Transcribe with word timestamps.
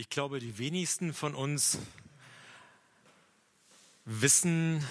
Ich 0.00 0.08
glaube, 0.08 0.38
die 0.40 0.56
wenigsten 0.56 1.12
von 1.12 1.34
uns 1.34 1.76
wissen, 4.06 4.82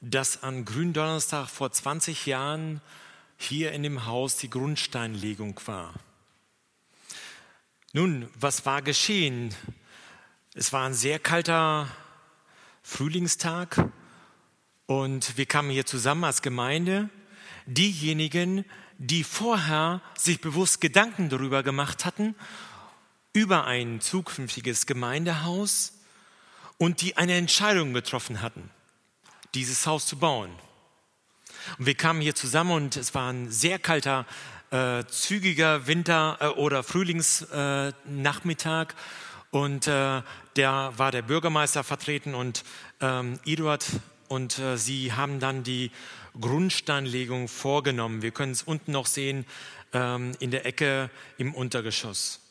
dass 0.00 0.42
an 0.42 0.64
Gründonnerstag 0.64 1.50
vor 1.50 1.70
20 1.70 2.24
Jahren 2.24 2.80
hier 3.36 3.72
in 3.72 3.82
dem 3.82 4.06
Haus 4.06 4.38
die 4.38 4.48
Grundsteinlegung 4.48 5.60
war. 5.66 5.92
Nun, 7.92 8.26
was 8.40 8.64
war 8.64 8.80
geschehen? 8.80 9.54
Es 10.54 10.72
war 10.72 10.86
ein 10.86 10.94
sehr 10.94 11.18
kalter 11.18 11.88
Frühlingstag 12.82 13.86
und 14.86 15.36
wir 15.36 15.44
kamen 15.44 15.68
hier 15.68 15.84
zusammen 15.84 16.24
als 16.24 16.40
Gemeinde. 16.40 17.10
Diejenigen, 17.66 18.64
die 18.96 19.24
vorher 19.24 20.00
sich 20.16 20.40
bewusst 20.40 20.80
Gedanken 20.80 21.28
darüber 21.28 21.62
gemacht 21.62 22.06
hatten 22.06 22.34
über 23.32 23.66
ein 23.66 24.00
zukünftiges 24.00 24.86
Gemeindehaus 24.86 25.94
und 26.78 27.00
die 27.00 27.16
eine 27.16 27.34
Entscheidung 27.34 27.94
getroffen 27.94 28.42
hatten, 28.42 28.70
dieses 29.54 29.86
Haus 29.86 30.06
zu 30.06 30.18
bauen. 30.18 30.50
Und 31.78 31.86
wir 31.86 31.94
kamen 31.94 32.20
hier 32.20 32.34
zusammen 32.34 32.72
und 32.72 32.96
es 32.96 33.14
war 33.14 33.32
ein 33.32 33.48
sehr 33.50 33.78
kalter, 33.78 34.26
äh, 34.70 35.04
zügiger 35.06 35.86
Winter- 35.86 36.36
äh, 36.40 36.48
oder 36.48 36.82
Frühlingsnachmittag. 36.82 38.88
Äh, 38.90 38.94
und 39.50 39.86
äh, 39.86 40.22
da 40.54 40.92
war 40.96 41.12
der 41.12 41.22
Bürgermeister 41.22 41.84
vertreten 41.84 42.34
und 42.34 42.64
ähm, 43.00 43.38
Eduard 43.44 43.86
und 44.28 44.58
äh, 44.58 44.78
sie 44.78 45.12
haben 45.12 45.40
dann 45.40 45.62
die 45.62 45.90
Grundsteinlegung 46.40 47.48
vorgenommen. 47.48 48.22
Wir 48.22 48.30
können 48.30 48.52
es 48.52 48.62
unten 48.62 48.92
noch 48.92 49.04
sehen 49.06 49.44
ähm, 49.92 50.32
in 50.40 50.50
der 50.50 50.64
Ecke 50.64 51.10
im 51.36 51.54
Untergeschoss 51.54 52.41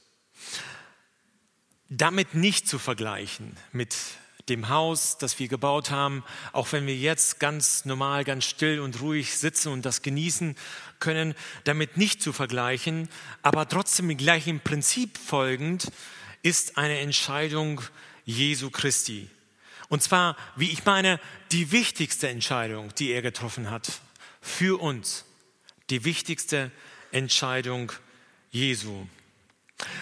damit 1.89 2.35
nicht 2.35 2.67
zu 2.67 2.79
vergleichen 2.79 3.57
mit 3.71 3.95
dem 4.49 4.69
Haus, 4.69 5.17
das 5.17 5.39
wir 5.39 5.47
gebaut 5.47 5.91
haben, 5.91 6.23
auch 6.51 6.71
wenn 6.71 6.87
wir 6.87 6.95
jetzt 6.95 7.39
ganz 7.39 7.85
normal, 7.85 8.23
ganz 8.23 8.45
still 8.45 8.79
und 8.79 9.01
ruhig 9.01 9.37
sitzen 9.37 9.71
und 9.71 9.85
das 9.85 10.01
genießen 10.01 10.55
können, 10.99 11.35
damit 11.63 11.97
nicht 11.97 12.21
zu 12.21 12.33
vergleichen, 12.33 13.09
aber 13.41 13.67
trotzdem 13.67 14.09
im 14.09 14.17
gleichen 14.17 14.59
Prinzip 14.59 15.17
folgend 15.17 15.91
ist 16.43 16.77
eine 16.77 16.99
Entscheidung 16.99 17.81
Jesu 18.25 18.69
Christi. 18.71 19.29
Und 19.89 20.01
zwar, 20.01 20.37
wie 20.55 20.71
ich 20.71 20.85
meine, 20.85 21.19
die 21.51 21.71
wichtigste 21.71 22.29
Entscheidung, 22.29 22.95
die 22.95 23.11
er 23.11 23.21
getroffen 23.21 23.69
hat 23.69 24.01
für 24.39 24.81
uns. 24.81 25.25
Die 25.89 26.05
wichtigste 26.05 26.71
Entscheidung 27.11 27.91
Jesu. 28.51 29.05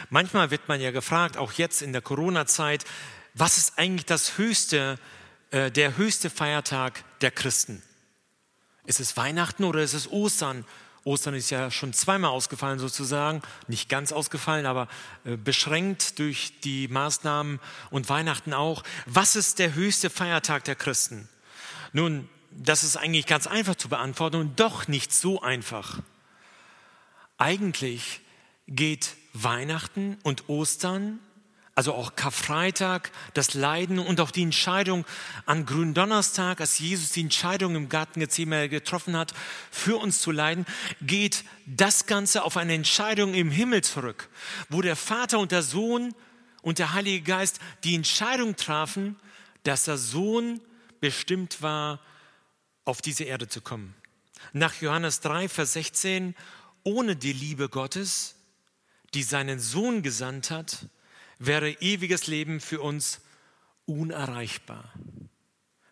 Manchmal 0.09 0.51
wird 0.51 0.67
man 0.67 0.81
ja 0.81 0.91
gefragt, 0.91 1.37
auch 1.37 1.53
jetzt 1.53 1.81
in 1.81 1.93
der 1.93 2.01
Corona-Zeit, 2.01 2.85
was 3.33 3.57
ist 3.57 3.77
eigentlich 3.77 4.05
das 4.05 4.37
höchste, 4.37 4.99
äh, 5.51 5.71
der 5.71 5.97
höchste 5.97 6.29
Feiertag 6.29 7.03
der 7.21 7.31
Christen? 7.31 7.81
Ist 8.85 8.99
es 8.99 9.17
Weihnachten 9.17 9.63
oder 9.63 9.81
ist 9.81 9.93
es 9.93 10.09
Ostern? 10.09 10.65
Ostern 11.03 11.33
ist 11.33 11.49
ja 11.49 11.71
schon 11.71 11.93
zweimal 11.93 12.31
ausgefallen 12.31 12.79
sozusagen, 12.79 13.41
nicht 13.67 13.89
ganz 13.89 14.11
ausgefallen, 14.11 14.65
aber 14.65 14.87
äh, 15.23 15.37
beschränkt 15.37 16.19
durch 16.19 16.59
die 16.63 16.87
Maßnahmen 16.87 17.59
und 17.89 18.09
Weihnachten 18.09 18.53
auch. 18.53 18.83
Was 19.05 19.35
ist 19.35 19.59
der 19.59 19.75
höchste 19.75 20.09
Feiertag 20.09 20.65
der 20.65 20.75
Christen? 20.75 21.29
Nun, 21.93 22.29
das 22.51 22.83
ist 22.83 22.97
eigentlich 22.97 23.25
ganz 23.25 23.47
einfach 23.47 23.75
zu 23.75 23.89
beantworten 23.89 24.37
und 24.37 24.59
doch 24.59 24.87
nicht 24.87 25.13
so 25.13 25.41
einfach. 25.41 25.99
Eigentlich 27.37 28.21
geht 28.67 29.15
Weihnachten 29.33 30.17
und 30.23 30.49
Ostern, 30.49 31.19
also 31.75 31.93
auch 31.93 32.17
Karfreitag, 32.17 33.09
das 33.33 33.53
Leiden 33.53 33.99
und 33.99 34.19
auch 34.19 34.31
die 34.31 34.41
Entscheidung 34.41 35.05
an 35.45 35.65
Gründonnerstag, 35.65 36.59
als 36.59 36.79
Jesus 36.79 37.11
die 37.11 37.21
Entscheidung 37.21 37.75
im 37.75 37.87
Garten 37.87 38.19
Gethsemane 38.19 38.67
getroffen 38.67 39.15
hat, 39.15 39.33
für 39.71 39.97
uns 39.97 40.19
zu 40.19 40.31
leiden, 40.31 40.65
geht 41.01 41.45
das 41.65 42.05
Ganze 42.05 42.43
auf 42.43 42.57
eine 42.57 42.73
Entscheidung 42.73 43.33
im 43.33 43.49
Himmel 43.49 43.81
zurück, 43.81 44.27
wo 44.67 44.81
der 44.81 44.97
Vater 44.97 45.39
und 45.39 45.53
der 45.53 45.63
Sohn 45.63 46.13
und 46.61 46.79
der 46.79 46.93
Heilige 46.93 47.21
Geist 47.21 47.59
die 47.85 47.95
Entscheidung 47.95 48.57
trafen, 48.57 49.15
dass 49.63 49.85
der 49.85 49.97
Sohn 49.97 50.59
bestimmt 50.99 51.61
war, 51.61 52.01
auf 52.83 53.01
diese 53.01 53.23
Erde 53.23 53.47
zu 53.47 53.61
kommen. 53.61 53.95
Nach 54.51 54.73
Johannes 54.81 55.21
3, 55.21 55.47
Vers 55.47 55.73
16, 55.73 56.35
ohne 56.83 57.15
die 57.15 57.33
Liebe 57.33 57.69
Gottes 57.69 58.35
die 59.13 59.23
seinen 59.23 59.59
Sohn 59.59 60.01
gesandt 60.01 60.51
hat, 60.51 60.85
wäre 61.39 61.71
ewiges 61.81 62.27
Leben 62.27 62.59
für 62.59 62.81
uns 62.81 63.21
unerreichbar. 63.85 64.93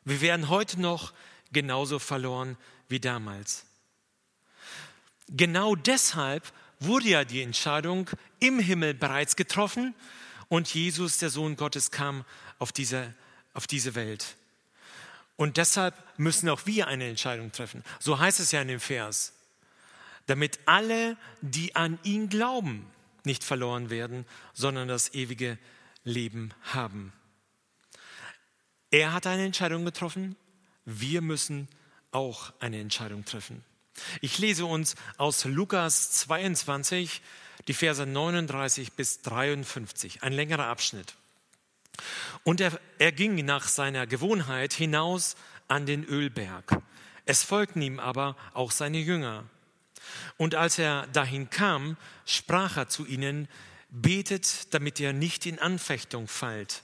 Wir 0.03 0.21
wären 0.21 0.49
heute 0.49 0.79
noch 0.79 1.13
genauso 1.51 1.99
verloren 1.99 2.57
wie 2.89 2.99
damals. 2.99 3.65
Genau 5.29 5.75
deshalb 5.75 6.51
wurde 6.79 7.09
ja 7.09 7.25
die 7.25 7.41
Entscheidung 7.41 8.09
im 8.39 8.59
Himmel 8.59 8.93
bereits 8.93 9.35
getroffen 9.35 9.95
und 10.47 10.73
Jesus, 10.73 11.17
der 11.17 11.29
Sohn 11.29 11.55
Gottes, 11.55 11.91
kam 11.91 12.23
auf 12.59 12.71
diese, 12.71 13.13
auf 13.53 13.67
diese 13.67 13.95
Welt. 13.95 14.35
Und 15.35 15.57
deshalb 15.57 15.95
müssen 16.17 16.49
auch 16.49 16.65
wir 16.65 16.87
eine 16.87 17.07
Entscheidung 17.07 17.51
treffen. 17.51 17.83
So 17.99 18.19
heißt 18.19 18.39
es 18.39 18.51
ja 18.51 18.61
in 18.61 18.69
dem 18.69 18.79
Vers. 18.79 19.33
Damit 20.25 20.59
alle, 20.65 21.17
die 21.41 21.75
an 21.75 21.99
ihn 22.03 22.29
glauben, 22.29 22.85
nicht 23.27 23.43
verloren 23.43 23.91
werden, 23.91 24.25
sondern 24.53 24.87
das 24.87 25.13
ewige 25.13 25.59
Leben 26.03 26.51
haben. 26.73 27.13
Er 28.89 29.13
hat 29.13 29.27
eine 29.27 29.45
Entscheidung 29.45 29.85
getroffen, 29.85 30.35
wir 30.85 31.21
müssen 31.21 31.67
auch 32.11 32.53
eine 32.59 32.79
Entscheidung 32.79 33.25
treffen. 33.25 33.63
Ich 34.21 34.39
lese 34.39 34.65
uns 34.65 34.95
aus 35.17 35.45
Lukas 35.45 36.11
22 36.11 37.21
die 37.67 37.73
Verse 37.73 38.05
39 38.05 38.93
bis 38.93 39.21
53, 39.21 40.23
ein 40.23 40.33
längerer 40.33 40.67
Abschnitt. 40.67 41.15
Und 42.43 42.61
er, 42.61 42.79
er 42.99 43.11
ging 43.11 43.43
nach 43.43 43.67
seiner 43.67 44.07
Gewohnheit 44.07 44.73
hinaus 44.73 45.35
an 45.67 45.85
den 45.85 46.05
Ölberg. 46.05 46.81
Es 47.25 47.43
folgten 47.43 47.81
ihm 47.81 47.99
aber 47.99 48.37
auch 48.53 48.71
seine 48.71 48.99
Jünger. 48.99 49.43
Und 50.37 50.55
als 50.55 50.77
er 50.77 51.07
dahin 51.07 51.49
kam, 51.49 51.97
sprach 52.25 52.77
er 52.77 52.89
zu 52.89 53.05
ihnen, 53.05 53.47
betet, 53.89 54.73
damit 54.73 54.99
ihr 54.99 55.13
nicht 55.13 55.45
in 55.45 55.59
Anfechtung 55.59 56.27
fallt. 56.27 56.83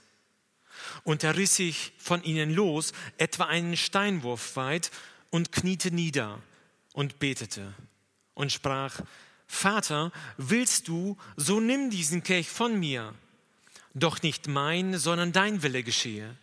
Und 1.04 1.24
er 1.24 1.38
riss 1.38 1.56
sich 1.56 1.94
von 1.98 2.24
ihnen 2.24 2.54
los, 2.54 2.94
etwa 3.18 3.46
einen 3.46 3.78
Steinwurf 3.78 4.56
weit, 4.56 4.92
und 5.30 5.52
kniete 5.52 5.90
nieder 5.90 6.40
und 6.94 7.18
betete 7.18 7.74
und 8.36 8.52
sprach, 8.52 9.02
Vater, 9.48 10.12
willst 10.38 10.88
du, 10.88 11.18
so 11.36 11.60
nimm 11.60 11.90
diesen 11.90 12.22
Kelch 12.22 12.50
von 12.50 12.80
mir, 12.80 13.16
doch 13.96 14.22
nicht 14.22 14.48
mein, 14.48 14.98
sondern 14.98 15.32
dein 15.32 15.64
Wille 15.64 15.82
geschehe. 15.82 16.38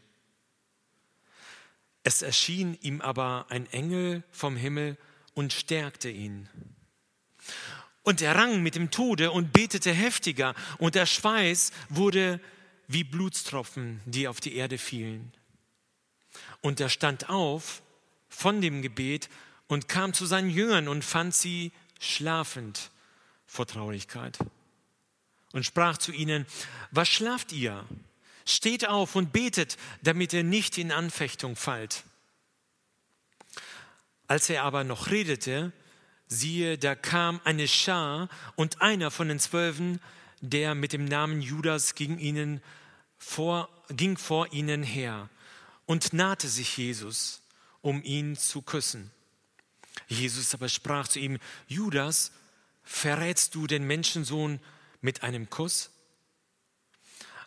Es 2.02 2.22
erschien 2.22 2.76
ihm 2.82 3.00
aber 3.00 3.46
ein 3.48 3.70
Engel 3.72 4.24
vom 4.32 4.56
Himmel 4.56 4.96
und 5.34 5.52
stärkte 5.52 6.10
ihn. 6.10 6.48
Und 8.02 8.22
er 8.22 8.34
rang 8.34 8.62
mit 8.62 8.74
dem 8.74 8.90
Tode 8.90 9.30
und 9.30 9.52
betete 9.52 9.92
heftiger, 9.92 10.54
und 10.78 10.94
der 10.94 11.06
Schweiß 11.06 11.72
wurde 11.88 12.40
wie 12.88 13.04
Blutstropfen, 13.04 14.00
die 14.04 14.26
auf 14.26 14.40
die 14.40 14.56
Erde 14.56 14.78
fielen. 14.78 15.32
Und 16.60 16.80
er 16.80 16.88
stand 16.88 17.28
auf 17.28 17.82
von 18.28 18.60
dem 18.60 18.82
Gebet 18.82 19.28
und 19.68 19.88
kam 19.88 20.12
zu 20.12 20.26
seinen 20.26 20.50
Jüngern 20.50 20.88
und 20.88 21.04
fand 21.04 21.34
sie 21.34 21.72
schlafend 22.00 22.90
vor 23.46 23.66
Traurigkeit 23.66 24.38
und 25.52 25.64
sprach 25.64 25.98
zu 25.98 26.12
ihnen, 26.12 26.46
was 26.90 27.08
schlaft 27.08 27.52
ihr? 27.52 27.84
Steht 28.46 28.88
auf 28.88 29.16
und 29.16 29.32
betet, 29.32 29.76
damit 30.02 30.32
ihr 30.32 30.44
nicht 30.44 30.78
in 30.78 30.92
Anfechtung 30.92 31.56
fallt. 31.56 32.04
Als 34.30 34.48
er 34.48 34.62
aber 34.62 34.84
noch 34.84 35.10
redete, 35.10 35.72
siehe, 36.28 36.78
da 36.78 36.94
kam 36.94 37.40
eine 37.42 37.66
Schar 37.66 38.28
und 38.54 38.80
einer 38.80 39.10
von 39.10 39.26
den 39.26 39.40
Zwölfen, 39.40 40.00
der 40.40 40.76
mit 40.76 40.92
dem 40.92 41.04
Namen 41.04 41.42
Judas 41.42 41.96
ging, 41.96 42.16
ihnen 42.16 42.62
vor, 43.18 43.68
ging 43.88 44.16
vor 44.16 44.52
ihnen 44.52 44.84
her 44.84 45.28
und 45.84 46.12
nahte 46.12 46.46
sich 46.46 46.76
Jesus, 46.76 47.42
um 47.80 48.04
ihn 48.04 48.36
zu 48.36 48.62
küssen. 48.62 49.10
Jesus 50.06 50.54
aber 50.54 50.68
sprach 50.68 51.08
zu 51.08 51.18
ihm, 51.18 51.40
Judas, 51.66 52.30
verrätst 52.84 53.56
du 53.56 53.66
den 53.66 53.84
Menschensohn 53.84 54.60
mit 55.00 55.24
einem 55.24 55.50
Kuss? 55.50 55.90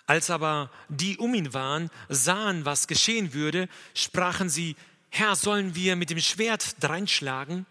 Als 0.05 0.29
aber 0.29 0.69
die 0.89 1.17
um 1.17 1.33
ihn 1.33 1.53
waren, 1.53 1.89
sahen, 2.09 2.65
was 2.65 2.87
geschehen 2.87 3.33
würde, 3.33 3.69
sprachen 3.93 4.49
sie, 4.49 4.75
Herr, 5.15 5.35
sollen 5.35 5.75
wir 5.75 5.95
mit 5.95 6.09
dem 6.09 6.19
Schwert 6.19 6.77
dreinschlagen? 6.79 7.67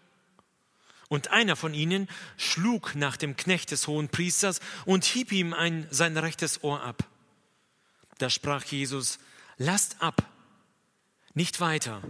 Und 1.09 1.27
einer 1.27 1.57
von 1.57 1.73
ihnen 1.73 2.07
schlug 2.37 2.95
nach 2.95 3.17
dem 3.17 3.35
Knecht 3.35 3.71
des 3.71 3.85
hohen 3.85 4.07
Priesters 4.07 4.61
und 4.85 5.03
hieb 5.03 5.33
ihm 5.33 5.53
ein, 5.53 5.85
sein 5.91 6.17
rechtes 6.17 6.63
Ohr 6.63 6.81
ab. 6.81 7.03
Da 8.17 8.29
sprach 8.29 8.63
Jesus, 8.63 9.19
lasst 9.57 10.01
ab, 10.01 10.25
nicht 11.33 11.59
weiter. 11.59 12.01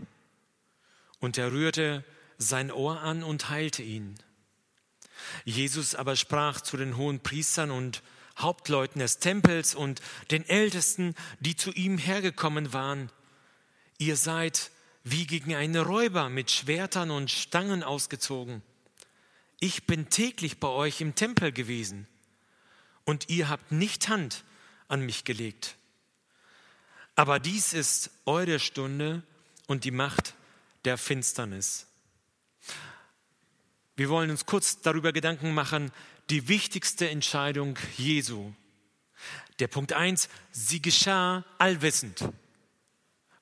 Und 1.19 1.39
er 1.39 1.51
rührte 1.51 2.05
sein 2.37 2.71
Ohr 2.71 3.01
an 3.01 3.23
und 3.23 3.49
heilte 3.49 3.81
ihn. 3.81 4.13
Jesus 5.45 5.95
aber 5.95 6.15
sprach 6.15 6.61
zu 6.61 6.77
den 6.77 6.95
hohen 6.95 7.21
Priestern 7.21 7.71
und 7.71 8.03
Hauptleuten 8.37 8.99
des 8.99 9.17
Tempels 9.17 9.73
und 9.73 9.99
den 10.29 10.47
Ältesten, 10.47 11.15
die 11.39 11.55
zu 11.55 11.71
ihm 11.71 11.97
hergekommen 11.97 12.71
waren, 12.71 13.11
ihr 13.97 14.15
seid 14.15 14.69
wie 15.03 15.27
gegen 15.27 15.53
einen 15.53 15.81
Räuber 15.81 16.29
mit 16.29 16.49
Schwertern 16.49 17.11
und 17.11 17.29
Stangen 17.29 17.83
ausgezogen. 17.83 18.61
Ich 19.59 19.85
bin 19.85 20.09
täglich 20.09 20.59
bei 20.59 20.67
euch 20.67 21.01
im 21.01 21.15
Tempel 21.15 21.51
gewesen 21.51 22.07
und 23.05 23.29
ihr 23.29 23.49
habt 23.49 23.71
nicht 23.71 24.07
Hand 24.07 24.43
an 24.87 25.01
mich 25.01 25.25
gelegt. 25.25 25.75
Aber 27.15 27.39
dies 27.39 27.73
ist 27.73 28.11
eure 28.25 28.59
Stunde 28.59 29.23
und 29.67 29.83
die 29.83 29.91
Macht 29.91 30.35
der 30.85 30.97
Finsternis. 30.97 31.87
Wir 33.95 34.09
wollen 34.09 34.31
uns 34.31 34.45
kurz 34.45 34.81
darüber 34.81 35.13
Gedanken 35.13 35.53
machen, 35.53 35.91
die 36.29 36.47
wichtigste 36.47 37.09
Entscheidung 37.09 37.77
Jesu. 37.97 38.53
Der 39.59 39.67
Punkt 39.67 39.93
1, 39.93 40.29
sie 40.51 40.81
geschah 40.81 41.45
allwissend, 41.59 42.27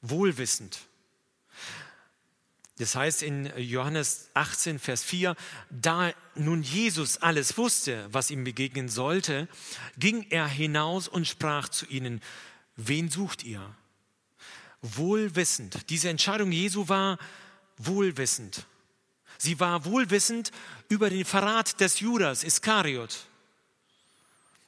wohlwissend. 0.01 0.87
Das 2.81 2.95
heißt 2.95 3.21
in 3.21 3.45
Johannes 3.57 4.31
18, 4.33 4.79
Vers 4.79 5.03
4, 5.03 5.35
da 5.69 6.11
nun 6.33 6.63
Jesus 6.63 7.17
alles 7.17 7.55
wusste, 7.55 8.07
was 8.11 8.31
ihm 8.31 8.43
begegnen 8.43 8.89
sollte, 8.89 9.47
ging 9.99 10.25
er 10.31 10.47
hinaus 10.47 11.07
und 11.07 11.27
sprach 11.27 11.69
zu 11.69 11.85
ihnen, 11.85 12.21
wen 12.77 13.11
sucht 13.11 13.43
ihr? 13.43 13.61
Wohlwissend. 14.81 15.91
Diese 15.91 16.09
Entscheidung 16.09 16.51
Jesu 16.51 16.89
war 16.89 17.19
wohlwissend. 17.77 18.65
Sie 19.37 19.59
war 19.59 19.85
wohlwissend 19.85 20.51
über 20.89 21.11
den 21.11 21.23
Verrat 21.23 21.79
des 21.81 21.99
Judas 21.99 22.43
Iskariot. 22.43 23.27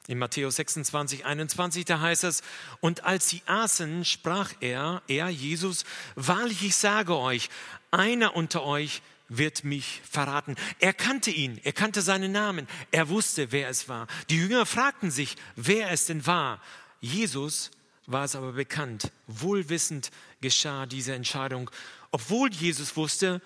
In 0.06 0.18
Matthäus 0.18 0.56
26, 0.56 1.24
21, 1.24 1.86
da 1.86 1.98
heißt 1.98 2.24
es, 2.24 2.42
und 2.80 3.04
als 3.04 3.30
sie 3.30 3.42
aßen, 3.46 4.04
sprach 4.04 4.52
er, 4.60 5.02
er, 5.08 5.30
Jesus, 5.30 5.84
wahrlich, 6.14 6.62
ich 6.62 6.76
sage 6.76 7.16
euch, 7.16 7.48
einer 7.94 8.36
unter 8.36 8.64
euch 8.64 9.02
wird 9.28 9.64
mich 9.64 10.02
verraten. 10.08 10.56
Er 10.80 10.92
kannte 10.92 11.30
ihn, 11.30 11.60
er 11.64 11.72
kannte 11.72 12.02
seinen 12.02 12.32
Namen, 12.32 12.68
er 12.90 13.08
wusste, 13.08 13.52
wer 13.52 13.68
es 13.68 13.88
war. 13.88 14.06
Die 14.28 14.36
Jünger 14.36 14.66
fragten 14.66 15.10
sich, 15.10 15.36
wer 15.56 15.90
es 15.90 16.06
denn 16.06 16.26
war. 16.26 16.60
Jesus 17.00 17.70
war 18.06 18.24
es 18.24 18.36
aber 18.36 18.52
bekannt. 18.52 19.10
Wohlwissend 19.26 20.10
geschah 20.40 20.86
diese 20.86 21.14
Entscheidung, 21.14 21.70
obwohl 22.10 22.52
Jesus 22.52 22.96
wusste, 22.96 23.40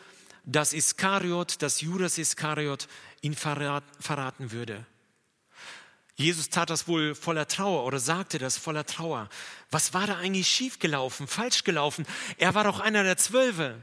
dass 0.44 0.72
Iskariot, 0.72 1.62
dass 1.62 1.80
Judas 1.80 2.18
Iskariot 2.18 2.88
ihn 3.20 3.34
verraten 3.34 4.50
würde. 4.50 4.84
Jesus 6.16 6.50
tat 6.50 6.68
das 6.68 6.88
wohl 6.88 7.14
voller 7.14 7.46
Trauer 7.46 7.84
oder 7.84 8.00
sagte 8.00 8.38
das 8.38 8.56
voller 8.56 8.84
Trauer. 8.84 9.28
Was 9.70 9.94
war 9.94 10.08
da 10.08 10.16
eigentlich 10.16 10.48
schiefgelaufen, 10.48 11.28
falsch 11.28 11.62
gelaufen? 11.62 12.06
Er 12.38 12.56
war 12.56 12.64
doch 12.64 12.80
einer 12.80 13.04
der 13.04 13.16
Zwölfe. 13.16 13.80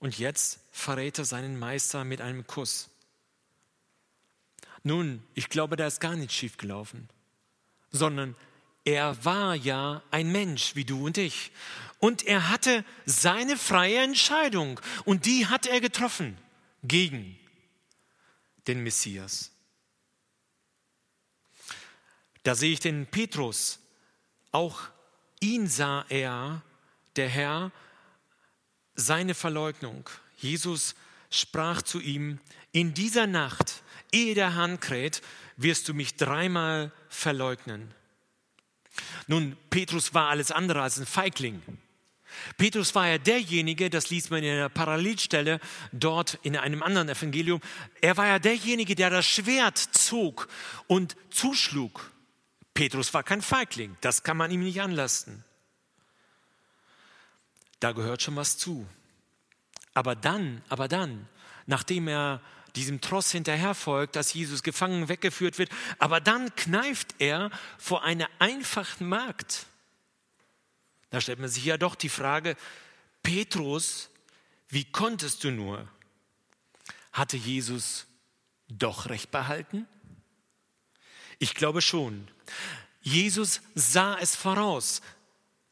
Und 0.00 0.18
jetzt 0.18 0.60
verrät 0.72 1.18
er 1.18 1.24
seinen 1.24 1.58
Meister 1.58 2.04
mit 2.04 2.20
einem 2.20 2.46
Kuss. 2.46 2.88
Nun, 4.82 5.22
ich 5.34 5.50
glaube, 5.50 5.76
da 5.76 5.86
ist 5.86 6.00
gar 6.00 6.16
nichts 6.16 6.34
schiefgelaufen, 6.34 7.08
sondern 7.90 8.34
er 8.84 9.24
war 9.24 9.54
ja 9.54 10.02
ein 10.10 10.32
Mensch 10.32 10.74
wie 10.74 10.86
du 10.86 11.04
und 11.04 11.18
ich. 11.18 11.52
Und 11.98 12.26
er 12.26 12.48
hatte 12.48 12.84
seine 13.04 13.58
freie 13.58 13.98
Entscheidung 13.98 14.80
und 15.04 15.26
die 15.26 15.46
hat 15.46 15.66
er 15.66 15.82
getroffen 15.82 16.38
gegen 16.82 17.38
den 18.66 18.82
Messias. 18.82 19.52
Da 22.42 22.54
sehe 22.54 22.72
ich 22.72 22.80
den 22.80 23.06
Petrus. 23.06 23.80
Auch 24.50 24.80
ihn 25.40 25.66
sah 25.66 26.06
er, 26.08 26.62
der 27.16 27.28
Herr, 27.28 27.70
seine 29.00 29.34
Verleugnung. 29.34 30.08
Jesus 30.36 30.94
sprach 31.30 31.82
zu 31.82 32.00
ihm, 32.00 32.38
in 32.72 32.94
dieser 32.94 33.26
Nacht, 33.26 33.82
ehe 34.12 34.34
der 34.34 34.54
Hahn 34.54 34.80
kräht, 34.80 35.22
wirst 35.56 35.88
du 35.88 35.94
mich 35.94 36.16
dreimal 36.16 36.92
verleugnen. 37.08 37.92
Nun, 39.26 39.56
Petrus 39.70 40.14
war 40.14 40.28
alles 40.28 40.50
andere 40.50 40.82
als 40.82 40.98
ein 40.98 41.06
Feigling. 41.06 41.62
Petrus 42.56 42.94
war 42.94 43.08
ja 43.08 43.18
derjenige, 43.18 43.90
das 43.90 44.10
liest 44.10 44.30
man 44.30 44.42
in 44.42 44.52
einer 44.52 44.68
Parallelstelle 44.68 45.60
dort 45.92 46.38
in 46.42 46.56
einem 46.56 46.82
anderen 46.82 47.08
Evangelium, 47.08 47.60
er 48.00 48.16
war 48.16 48.26
ja 48.26 48.38
derjenige, 48.38 48.94
der 48.94 49.10
das 49.10 49.26
Schwert 49.26 49.78
zog 49.78 50.48
und 50.86 51.16
zuschlug. 51.30 52.12
Petrus 52.72 53.12
war 53.14 53.24
kein 53.24 53.42
Feigling, 53.42 53.96
das 54.00 54.22
kann 54.22 54.36
man 54.36 54.50
ihm 54.50 54.62
nicht 54.62 54.80
anlasten. 54.80 55.44
Da 57.80 57.92
gehört 57.92 58.22
schon 58.22 58.36
was 58.36 58.58
zu. 58.58 58.86
Aber 59.94 60.14
dann, 60.14 60.62
aber 60.68 60.86
dann, 60.86 61.28
nachdem 61.66 62.08
er 62.08 62.40
diesem 62.76 63.00
Tross 63.00 63.32
hinterherfolgt, 63.32 64.14
dass 64.16 64.32
Jesus 64.32 64.62
gefangen 64.62 65.08
weggeführt 65.08 65.58
wird, 65.58 65.70
aber 65.98 66.20
dann 66.20 66.54
kneift 66.54 67.16
er 67.18 67.50
vor 67.78 68.04
einer 68.04 68.28
einfachen 68.38 69.08
Magd. 69.08 69.66
Da 71.10 71.20
stellt 71.20 71.40
man 71.40 71.48
sich 71.48 71.64
ja 71.64 71.76
doch 71.76 71.96
die 71.96 72.08
Frage, 72.08 72.56
Petrus, 73.22 74.10
wie 74.68 74.84
konntest 74.84 75.42
du 75.42 75.50
nur? 75.50 75.88
Hatte 77.12 77.36
Jesus 77.36 78.06
doch 78.68 79.08
recht 79.08 79.32
behalten? 79.32 79.88
Ich 81.40 81.54
glaube 81.54 81.82
schon. 81.82 82.28
Jesus 83.00 83.60
sah 83.74 84.16
es 84.18 84.36
voraus. 84.36 85.00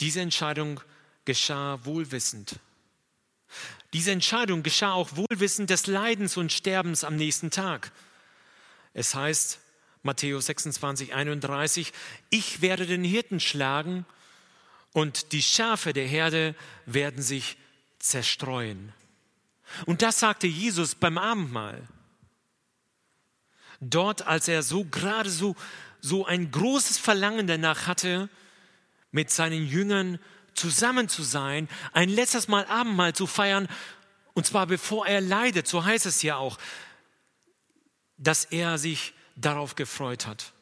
Diese 0.01 0.21
Entscheidung 0.21 0.81
geschah 1.29 1.79
wohlwissend. 1.85 2.59
Diese 3.93 4.13
Entscheidung 4.13 4.63
geschah 4.63 4.93
auch 4.95 5.11
wohlwissend 5.15 5.69
des 5.69 5.87
Leidens 5.87 6.39
und 6.39 6.51
Sterbens 6.51 7.05
am 7.05 7.17
nächsten 7.17 7.51
Tag. 7.51 7.93
Es 8.95 9.15
heißt, 9.15 9.61
Matthäus 10.03 10.47
26, 10.47 11.13
31, 11.13 11.93
ich 12.31 12.63
werde 12.63 12.87
den 12.87 13.05
Hirten 13.05 13.41
schlagen 13.41 14.07
und 14.95 15.33
die 15.33 15.43
Schafe 15.43 15.93
der 15.93 16.07
Herde 16.07 16.55
werden 16.87 17.23
sich 17.23 17.59
zerstreuen. 17.99 18.95
Und 19.85 20.01
das 20.01 20.21
sagte 20.21 20.47
Jesus 20.47 20.95
beim 20.95 21.19
Abendmahl. 21.19 21.87
Dort, 23.83 24.27
als 24.27 24.49
er 24.49 24.63
so 24.63 24.87
gerade 24.87 25.29
so, 25.29 25.57
so 26.01 26.25
ein 26.25 26.51
großes 26.51 26.97
Verlangen 26.97 27.47
danach 27.47 27.87
hatte, 27.87 28.31
mit 29.11 29.31
seinen 29.31 29.67
Jüngern 29.67 30.19
zusammen 30.59 31.09
zu 31.09 31.23
sein, 31.23 31.69
ein 31.93 32.09
letztes 32.09 32.49
Mal 32.49 32.67
Abendmahl 32.67 33.15
zu 33.15 33.27
feiern, 33.27 33.69
und 34.35 34.47
zwar 34.47 34.67
bevor 34.67 35.07
er 35.07 35.21
leidet, 35.21 35.67
so 35.67 35.85
heißt 35.85 36.07
es 36.07 36.23
ja 36.23 36.37
auch, 36.37 36.59
dass 38.19 38.45
er 38.45 38.79
sich 38.79 39.15
darauf 39.37 39.75
gefreut 39.75 40.27
hat. 40.27 40.53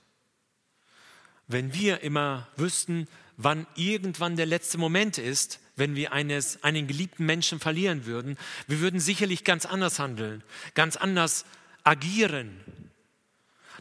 Wenn 1.46 1.74
wir 1.74 2.00
immer 2.00 2.48
wüssten, 2.56 3.08
wann 3.36 3.66
irgendwann 3.74 4.36
der 4.36 4.46
letzte 4.46 4.78
Moment 4.78 5.18
ist, 5.18 5.60
wenn 5.76 5.94
wir 5.94 6.12
eines, 6.12 6.62
einen 6.64 6.86
geliebten 6.86 7.26
Menschen 7.26 7.60
verlieren 7.60 8.06
würden, 8.06 8.38
wir 8.66 8.80
würden 8.80 8.98
sicherlich 8.98 9.44
ganz 9.44 9.66
anders 9.66 9.98
handeln, 9.98 10.42
ganz 10.74 10.96
anders 10.96 11.44
agieren. 11.84 12.58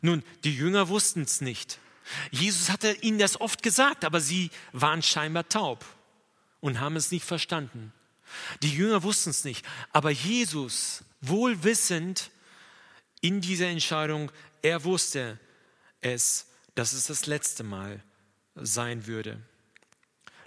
Nun, 0.02 0.24
die 0.44 0.56
Jünger 0.56 0.90
wussten 0.90 1.22
es 1.22 1.42
nicht. 1.42 1.80
Jesus 2.32 2.70
hatte 2.70 2.92
ihnen 3.02 3.18
das 3.18 3.40
oft 3.40 3.64
gesagt, 3.64 4.04
aber 4.04 4.20
sie 4.20 4.52
waren 4.74 5.02
scheinbar 5.02 5.48
taub 5.48 5.86
und 6.66 6.80
haben 6.80 6.96
es 6.96 7.12
nicht 7.12 7.24
verstanden. 7.24 7.94
Die 8.64 8.74
Jünger 8.74 9.04
wussten 9.04 9.30
es 9.30 9.44
nicht, 9.44 9.64
aber 9.94 10.10
Jesus, 10.10 11.04
wohlwissend 11.22 12.32
in 13.22 13.40
dieser 13.40 13.68
Entscheidung, 13.68 14.32
er 14.64 14.84
wusste 14.84 15.40
es, 16.02 16.48
dass 16.74 16.94
es 16.94 17.06
das 17.06 17.28
letzte 17.28 17.64
Mal 17.64 18.02
sein 18.56 19.06
würde. 19.06 19.40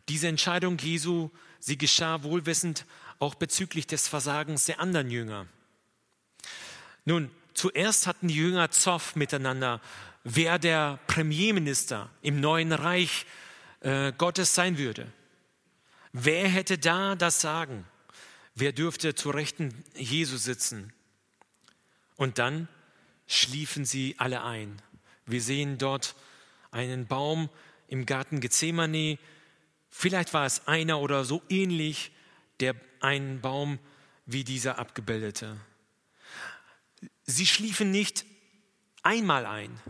Diese 0.09 0.27
Entscheidung 0.27 0.77
Jesu, 0.79 1.31
sie 1.61 1.79
geschah 1.79 2.25
wohlwissend 2.25 2.85
auch 3.21 3.37
bezüglich 3.37 3.87
des 3.87 4.09
Versagens 4.09 4.65
der 4.65 4.81
anderen 4.81 5.13
Jünger. 5.13 5.47
Nun, 7.05 7.31
zuerst 7.55 8.09
hatten 8.09 8.27
die 8.27 8.35
Jünger 8.35 8.73
Zoff 8.73 9.15
miteinander, 9.15 9.81
wer 10.25 10.59
der 10.59 10.99
Premierminister 11.07 12.11
im 12.23 12.41
neuen 12.41 12.73
Reich 12.73 13.25
äh, 13.83 14.13
Gottes 14.19 14.57
sein 14.57 14.79
würde. 14.79 15.13
Wer 16.13 16.49
hätte 16.49 16.79
da 16.79 17.15
das 17.15 17.41
Sagen? 17.41 17.85
Wer 18.55 18.73
dürfte 18.73 19.15
zu 19.15 19.31
Rechten 19.31 19.85
Jesu 19.95 20.37
sitzen? 20.37 20.93
Und 22.17 22.39
dann 22.39 22.69
schliefen 23.27 23.85
sie 23.85 24.15
alle 24.19 24.43
ein. 24.43 24.81
Wir 25.27 25.43
sehen 25.43 25.79
dort 25.79 26.15
einen 26.71 27.07
Baum 27.07 27.51
im 27.87 28.07
Garten 28.07 28.41
Gethsemane. 28.41 29.19
Vielleicht 29.91 30.35
war 30.35 30.47
es 30.47 30.67
einer 30.67 31.01
oder 31.01 31.25
so 31.25 31.43
ähnlich, 31.49 32.11
der 32.61 32.75
einen 33.01 33.41
Baum 33.41 33.79
wie 34.27 34.45
dieser 34.45 34.79
abgebildete. 34.79 35.57
Sie 37.25 37.47
schliefen 37.47 37.91
nicht 37.91 38.25
einmal 39.03 39.47
ein, 39.47 39.81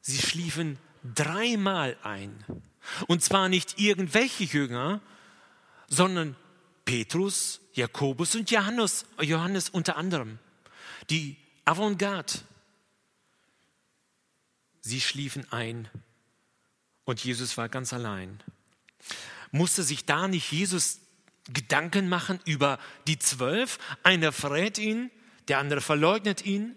sie 0.00 0.18
schliefen 0.18 0.78
dreimal 1.14 1.96
ein. 2.02 2.44
Und 3.06 3.22
zwar 3.22 3.48
nicht 3.48 3.78
irgendwelche 3.78 4.44
Jünger, 4.44 5.00
sondern 5.92 6.36
Petrus, 6.86 7.60
Jakobus 7.74 8.34
und 8.34 8.50
Johannes, 8.50 9.04
Johannes 9.20 9.68
unter 9.68 9.96
anderem. 9.96 10.38
Die 11.10 11.36
Avantgarde. 11.66 12.32
Sie 14.80 15.02
schliefen 15.02 15.46
ein 15.52 15.88
und 17.04 17.22
Jesus 17.22 17.58
war 17.58 17.68
ganz 17.68 17.92
allein. 17.92 18.42
Musste 19.50 19.82
sich 19.82 20.06
da 20.06 20.28
nicht 20.28 20.50
Jesus 20.50 21.00
Gedanken 21.52 22.08
machen 22.08 22.40
über 22.46 22.78
die 23.06 23.18
zwölf? 23.18 23.78
Einer 24.02 24.32
verrät 24.32 24.78
ihn, 24.78 25.10
der 25.48 25.58
andere 25.58 25.82
verleugnet 25.82 26.46
ihn 26.46 26.74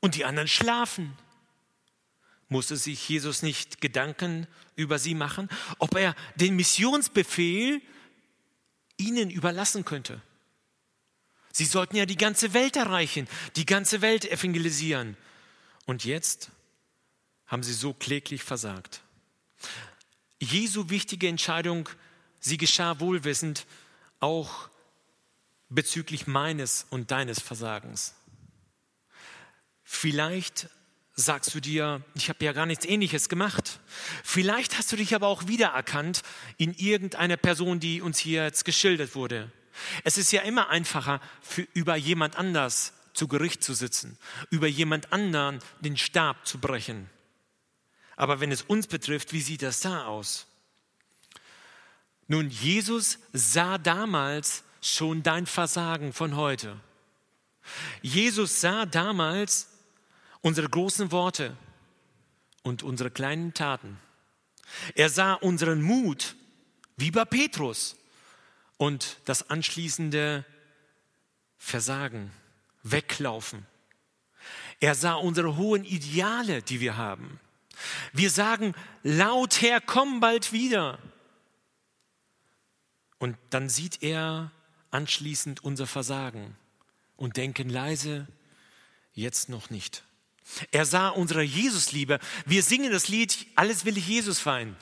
und 0.00 0.16
die 0.16 0.26
anderen 0.26 0.48
schlafen. 0.48 1.16
Musste 2.50 2.76
sich 2.76 3.08
Jesus 3.08 3.42
nicht 3.42 3.80
Gedanken 3.80 4.46
über 4.76 4.98
sie 4.98 5.14
machen, 5.14 5.48
ob 5.78 5.96
er 5.96 6.14
den 6.36 6.56
Missionsbefehl 6.56 7.80
ihnen 9.00 9.30
überlassen 9.30 9.84
könnte? 9.84 10.20
Sie 11.52 11.64
sollten 11.64 11.96
ja 11.96 12.06
die 12.06 12.16
ganze 12.16 12.54
Welt 12.54 12.76
erreichen, 12.76 13.26
die 13.56 13.66
ganze 13.66 14.02
Welt 14.02 14.30
evangelisieren. 14.30 15.16
Und 15.86 16.04
jetzt 16.04 16.50
haben 17.46 17.62
sie 17.62 17.72
so 17.72 17.92
kläglich 17.92 18.44
versagt. 18.44 19.02
Jesu 20.38 20.88
wichtige 20.88 21.26
Entscheidung, 21.28 21.88
sie 22.38 22.56
geschah 22.56 23.00
wohlwissend 23.00 23.66
auch 24.20 24.68
bezüglich 25.68 26.26
meines 26.26 26.86
und 26.90 27.10
deines 27.10 27.40
Versagens. 27.40 28.14
Vielleicht 29.82 30.68
sagst 31.24 31.54
du 31.54 31.60
dir, 31.60 32.02
ich 32.14 32.28
habe 32.28 32.44
ja 32.44 32.52
gar 32.52 32.66
nichts 32.66 32.84
Ähnliches 32.84 33.28
gemacht. 33.28 33.80
Vielleicht 34.24 34.78
hast 34.78 34.92
du 34.92 34.96
dich 34.96 35.14
aber 35.14 35.28
auch 35.28 35.46
wiedererkannt 35.46 36.22
in 36.56 36.74
irgendeiner 36.74 37.36
Person, 37.36 37.80
die 37.80 38.02
uns 38.02 38.18
hier 38.18 38.44
jetzt 38.44 38.64
geschildert 38.64 39.14
wurde. 39.14 39.50
Es 40.04 40.18
ist 40.18 40.32
ja 40.32 40.42
immer 40.42 40.68
einfacher, 40.68 41.20
für, 41.40 41.66
über 41.74 41.96
jemand 41.96 42.36
anders 42.36 42.92
zu 43.14 43.28
Gericht 43.28 43.62
zu 43.62 43.74
sitzen, 43.74 44.18
über 44.50 44.66
jemand 44.66 45.12
anderen 45.12 45.60
den 45.80 45.96
Stab 45.96 46.46
zu 46.46 46.58
brechen. 46.58 47.08
Aber 48.16 48.40
wenn 48.40 48.52
es 48.52 48.62
uns 48.62 48.86
betrifft, 48.86 49.32
wie 49.32 49.40
sieht 49.40 49.62
das 49.62 49.80
da 49.80 50.04
aus? 50.04 50.46
Nun, 52.28 52.50
Jesus 52.50 53.18
sah 53.32 53.78
damals 53.78 54.62
schon 54.82 55.22
dein 55.22 55.46
Versagen 55.46 56.12
von 56.12 56.36
heute. 56.36 56.78
Jesus 58.02 58.60
sah 58.60 58.86
damals 58.86 59.69
unsere 60.42 60.68
großen 60.68 61.12
Worte 61.12 61.56
und 62.62 62.82
unsere 62.82 63.10
kleinen 63.10 63.54
Taten. 63.54 63.98
Er 64.94 65.08
sah 65.08 65.34
unseren 65.34 65.82
Mut, 65.82 66.36
wie 66.96 67.10
bei 67.10 67.24
Petrus, 67.24 67.96
und 68.76 69.18
das 69.26 69.50
anschließende 69.50 70.44
Versagen, 71.58 72.30
Weglaufen. 72.82 73.66
Er 74.80 74.94
sah 74.94 75.14
unsere 75.14 75.56
hohen 75.56 75.84
Ideale, 75.84 76.62
die 76.62 76.80
wir 76.80 76.96
haben. 76.96 77.38
Wir 78.14 78.30
sagen 78.30 78.74
laut, 79.02 79.60
Herr, 79.60 79.82
komm 79.82 80.20
bald 80.20 80.52
wieder. 80.52 80.98
Und 83.18 83.36
dann 83.50 83.68
sieht 83.68 84.02
er 84.02 84.50
anschließend 84.90 85.62
unser 85.62 85.86
Versagen 85.86 86.56
und 87.16 87.36
denken 87.36 87.68
leise, 87.68 88.26
jetzt 89.12 89.50
noch 89.50 89.68
nicht. 89.68 90.04
Er 90.70 90.84
sah 90.84 91.08
unsere 91.08 91.42
Jesusliebe. 91.42 92.18
Wir 92.46 92.62
singen 92.62 92.92
das 92.92 93.08
Lied, 93.08 93.46
alles 93.54 93.84
will 93.84 93.98
ich 93.98 94.08
Jesus 94.08 94.38
fein. 94.38 94.76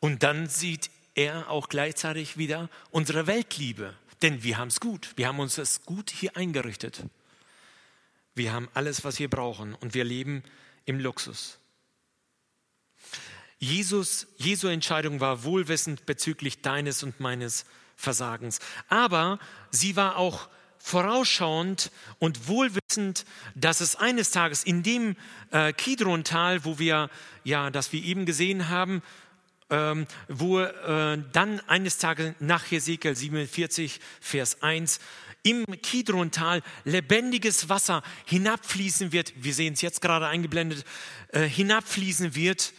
Und 0.00 0.22
dann 0.22 0.48
sieht 0.48 0.90
er 1.14 1.50
auch 1.50 1.68
gleichzeitig 1.68 2.36
wieder 2.36 2.70
unsere 2.90 3.26
Weltliebe. 3.26 3.94
Denn 4.22 4.42
wir 4.42 4.58
haben 4.58 4.68
es 4.68 4.80
gut. 4.80 5.12
Wir 5.16 5.28
haben 5.28 5.40
uns 5.40 5.56
das 5.56 5.82
gut 5.82 6.10
hier 6.10 6.36
eingerichtet. 6.36 7.04
Wir 8.34 8.52
haben 8.52 8.68
alles, 8.74 9.04
was 9.04 9.18
wir 9.18 9.28
brauchen 9.28 9.74
und 9.74 9.94
wir 9.94 10.04
leben 10.04 10.42
im 10.84 11.00
Luxus. 11.00 11.58
Jesus, 13.58 14.28
Jesu 14.36 14.68
Entscheidung 14.68 15.18
war 15.18 15.42
wohlwissend 15.42 16.06
bezüglich 16.06 16.62
deines 16.62 17.02
und 17.02 17.18
meines 17.18 17.64
Versagens. 17.96 18.60
Aber 18.88 19.40
sie 19.72 19.96
war 19.96 20.16
auch 20.16 20.48
vorausschauend 20.78 21.90
und 22.18 22.48
wohlwissend, 22.48 23.24
dass 23.54 23.80
es 23.80 23.96
eines 23.96 24.30
Tages 24.30 24.64
in 24.64 24.82
dem 24.82 25.16
äh, 25.50 25.72
Kidron-Tal, 25.72 26.64
wo 26.64 26.78
wir, 26.78 27.10
ja, 27.44 27.70
das 27.70 27.92
wir 27.92 28.02
eben 28.02 28.26
gesehen 28.26 28.68
haben, 28.68 29.02
ähm, 29.70 30.06
wo 30.28 30.60
äh, 30.60 31.18
dann 31.32 31.60
eines 31.68 31.98
Tages 31.98 32.34
nach 32.40 32.70
Hesekiel 32.70 33.14
47, 33.14 34.00
Vers 34.20 34.62
1, 34.62 35.00
im 35.42 35.64
Kidron-Tal 35.82 36.62
lebendiges 36.84 37.68
Wasser 37.68 38.02
hinabfließen 38.26 39.12
wird, 39.12 39.32
wir 39.36 39.54
sehen 39.54 39.74
es 39.74 39.82
jetzt 39.82 40.00
gerade 40.00 40.26
eingeblendet, 40.26 40.84
äh, 41.32 41.42
hinabfließen 41.42 42.34
wird 42.34 42.72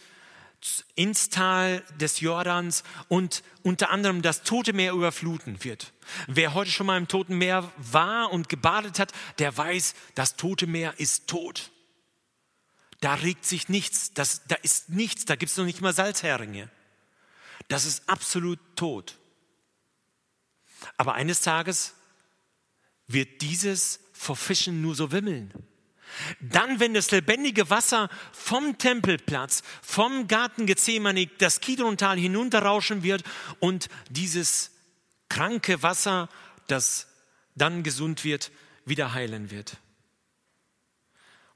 ins 0.94 1.30
Tal 1.30 1.82
des 1.98 2.20
Jordans 2.20 2.84
und 3.08 3.42
unter 3.62 3.90
anderem 3.90 4.22
das 4.22 4.42
Tote 4.42 4.72
Meer 4.72 4.92
überfluten 4.92 5.64
wird. 5.64 5.92
Wer 6.26 6.54
heute 6.54 6.70
schon 6.70 6.86
mal 6.86 6.98
im 6.98 7.08
Toten 7.08 7.38
Meer 7.38 7.72
war 7.76 8.30
und 8.32 8.48
gebadet 8.48 8.98
hat, 8.98 9.12
der 9.38 9.56
weiß, 9.56 9.94
das 10.14 10.36
Tote 10.36 10.66
Meer 10.66 10.98
ist 10.98 11.26
tot. 11.26 11.70
Da 13.00 13.14
regt 13.14 13.46
sich 13.46 13.68
nichts, 13.68 14.12
das, 14.12 14.42
da 14.46 14.56
ist 14.56 14.90
nichts, 14.90 15.24
da 15.24 15.36
gibt 15.36 15.50
es 15.50 15.56
noch 15.56 15.64
nicht 15.64 15.80
mal 15.80 15.94
Salzheringe. 15.94 16.70
Das 17.68 17.86
ist 17.86 18.08
absolut 18.08 18.58
tot. 18.76 19.18
Aber 20.96 21.14
eines 21.14 21.40
Tages 21.40 21.94
wird 23.06 23.40
dieses 23.42 24.00
vor 24.12 24.36
Fischen 24.36 24.82
nur 24.82 24.94
so 24.94 25.12
wimmeln. 25.12 25.52
Dann, 26.40 26.80
wenn 26.80 26.94
das 26.94 27.10
lebendige 27.10 27.70
Wasser 27.70 28.08
vom 28.32 28.78
Tempelplatz, 28.78 29.62
vom 29.82 30.28
Garten 30.28 30.66
Gethsemane, 30.66 31.26
das 31.38 31.60
Kidrontal 31.60 32.18
hinunterrauschen 32.18 33.02
wird 33.02 33.22
und 33.58 33.88
dieses 34.08 34.70
kranke 35.28 35.82
Wasser, 35.82 36.28
das 36.66 37.08
dann 37.54 37.82
gesund 37.82 38.24
wird, 38.24 38.50
wieder 38.84 39.14
heilen 39.14 39.50
wird. 39.50 39.76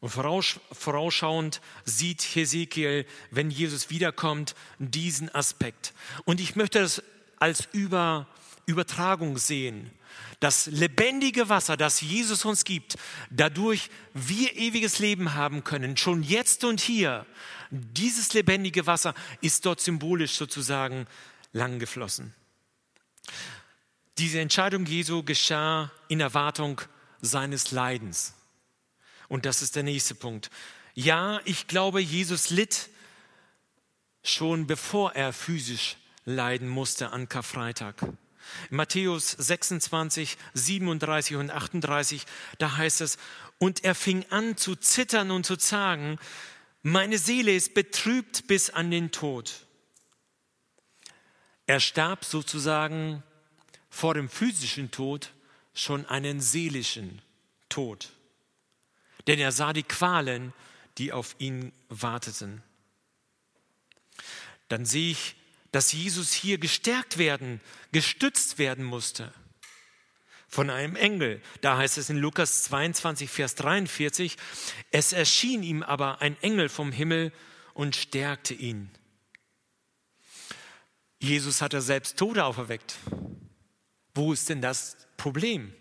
Und 0.01 0.11
vorausschauend 0.11 1.63
sieht 1.87 2.21
Hesekiel, 2.21 3.07
wenn 3.31 3.51
Jesus 3.51 3.89
wiederkommt, 3.89 4.55
diesen 4.79 5.35
Aspekt. 5.35 5.95
Und 6.25 6.41
ich 6.41 6.57
möchte 6.57 6.81
das 6.81 7.03
als 7.39 7.67
Über, 7.73 8.27
Übertragung 8.67 9.39
sehen 9.39 9.91
das 10.41 10.67
lebendige 10.67 11.49
Wasser, 11.49 11.77
das 11.77 12.01
Jesus 12.01 12.45
uns 12.45 12.65
gibt, 12.65 12.97
dadurch 13.31 13.89
wir 14.13 14.55
ewiges 14.57 14.99
Leben 14.99 15.35
haben 15.35 15.65
können, 15.65 15.97
schon 15.97 16.23
jetzt 16.23 16.65
und 16.65 16.81
hier. 16.81 17.27
Dieses 17.71 18.35
lebendige 18.35 18.87
Wasser 18.87 19.15
ist 19.41 19.65
dort 19.67 19.81
symbolisch 19.81 20.35
sozusagen 20.35 21.07
lang 21.53 21.79
geflossen. 21.79 22.35
Diese 24.19 24.41
Entscheidung 24.41 24.87
Jesu 24.87 25.23
geschah 25.23 25.91
in 26.09 26.21
Erwartung 26.21 26.81
seines 27.21 27.71
Leidens. 27.73 28.35
Und 29.29 29.47
das 29.47 29.63
ist 29.63 29.77
der 29.77 29.83
nächste 29.83 30.15
Punkt. 30.15 30.51
Ja, 30.95 31.41
ich 31.45 31.67
glaube, 31.67 32.01
Jesus 32.01 32.51
litt 32.51 32.91
schon 34.23 34.67
bevor 34.67 35.13
er 35.13 35.33
physisch 35.33 35.97
leiden 36.25 36.69
musste 36.69 37.11
an 37.11 37.29
Karfreitag. 37.29 37.97
Matthäus 38.71 39.31
26, 39.31 40.37
37 40.55 41.37
und 41.37 41.51
38, 41.51 42.25
da 42.59 42.77
heißt 42.77 43.01
es, 43.01 43.19
und 43.59 43.85
er 43.85 43.95
fing 43.95 44.25
an 44.31 44.57
zu 44.57 44.77
zittern 44.77 45.31
und 45.31 45.47
zu 45.47 45.57
zagen, 45.57 46.19
meine 46.83 47.19
Seele 47.19 47.55
ist 47.55 47.75
betrübt 47.75 48.47
bis 48.47 48.71
an 48.71 48.91
den 48.91 49.11
Tod. 49.11 49.67
Er 51.67 51.81
starb 51.81 52.25
sozusagen 52.25 53.23
vor 53.89 54.15
dem 54.15 54.29
physischen 54.29 54.91
Tod 54.91 55.33
schon 55.73 56.05
einen 56.07 56.41
seelischen 56.41 57.23
Tod. 57.69 58.11
Denn 59.27 59.39
er 59.39 59.53
sah 59.53 59.73
die 59.73 59.83
Qualen, 59.83 60.53
die 60.99 61.13
auf 61.13 61.37
ihn 61.39 61.73
warteten. 61.89 62.63
Dann 64.69 64.85
sehe 64.85 65.13
ich 65.13 65.37
dass 65.75 65.91
Jesus 65.91 66.33
hier 66.33 66.59
gestärkt 66.59 67.19
werden, 67.19 67.61
gestützt 67.91 68.59
werden 68.59 68.85
musste. 68.85 69.33
von 70.47 70.71
einem 70.71 70.95
Engel. 70.95 71.43
Da 71.63 71.79
heißt 71.79 71.99
es 71.99 72.11
in 72.11 72.17
Lukas 72.17 72.63
22, 72.63 73.29
Vers 73.29 73.57
43, 73.57 74.37
es 74.93 75.13
erschien 75.13 75.65
ihm 75.65 75.83
aber 75.83 76.23
ein 76.23 76.41
Engel 76.43 76.69
vom 76.69 76.93
Himmel 76.93 77.33
und 77.73 77.97
stärkte 77.97 78.55
ihn. 78.55 78.89
Jesus 81.19 81.61
hat 81.61 81.75
er 81.75 81.83
selbst 81.83 82.17
Tode 82.19 82.45
auferweckt. 82.45 82.95
Wo 84.15 84.33
ist 84.33 84.49
denn 84.49 84.63
das 84.63 84.97
Problem? 85.17 85.75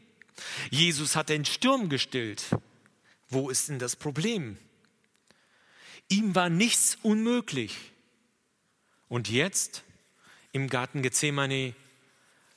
Jesus 0.72 1.16
hat 1.16 1.30
den 1.30 1.46
Sturm 1.46 1.88
gestillt. 1.88 2.46
Wo 3.30 3.52
ist 3.52 3.70
denn 3.70 3.78
das 3.78 3.96
Problem? 3.96 4.58
Ihm 6.10 6.34
war 6.34 6.50
nichts 6.50 6.98
unmöglich. 7.04 7.93
Und 9.10 9.30
jetzt 9.30 9.84
im 10.52 10.70
Garten 10.70 11.02
Gethsemane, 11.02 11.76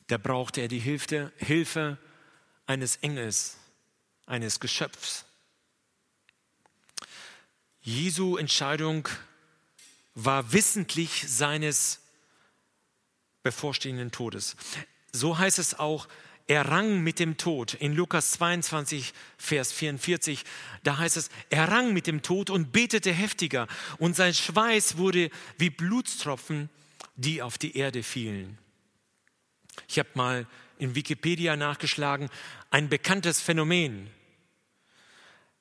da 0.07 0.19
brauchte 0.19 0.61
er 0.61 0.69
die 0.69 0.79
Hilfe, 0.79 1.33
Hilfe 1.39 1.99
eines 2.67 2.97
Engels, 2.97 3.57
eines 4.27 4.61
Geschöpfs. 4.61 5.25
Jesu 7.81 8.37
Entscheidung 8.37 9.09
war 10.15 10.53
wissentlich 10.53 11.25
seines 11.29 12.01
bevorstehenden 13.43 14.11
Todes. 14.11 14.57
So 15.13 15.39
heißt 15.39 15.59
es 15.59 15.79
auch, 15.79 16.09
er 16.47 16.69
rang 16.69 17.03
mit 17.03 17.19
dem 17.19 17.37
Tod. 17.37 17.75
In 17.75 17.93
Lukas 17.93 18.33
22, 18.33 19.13
Vers 19.37 19.73
44, 19.73 20.45
da 20.83 20.99
heißt 20.99 21.17
es, 21.17 21.31
er 21.51 21.69
rang 21.69 21.93
mit 21.93 22.07
dem 22.07 22.23
Tod 22.23 22.51
und 22.51 22.73
betete 22.73 23.13
heftiger 23.13 23.67
und 23.99 24.15
sein 24.15 24.35
Schweiß 24.35 24.97
wurde 24.97 25.31
wie 25.59 25.71
Blutstropfen, 25.71 26.71
die 27.17 27.43
auf 27.43 27.59
die 27.59 27.77
Erde 27.77 28.03
fielen. 28.03 28.59
Ich 29.89 29.99
habe 29.99 30.09
mal 30.15 30.47
in 30.79 30.95
Wikipedia 30.95 31.57
nachgeschlagen, 31.57 32.29
ein 32.71 32.89
bekanntes 32.89 33.41
Phänomen. 33.41 34.11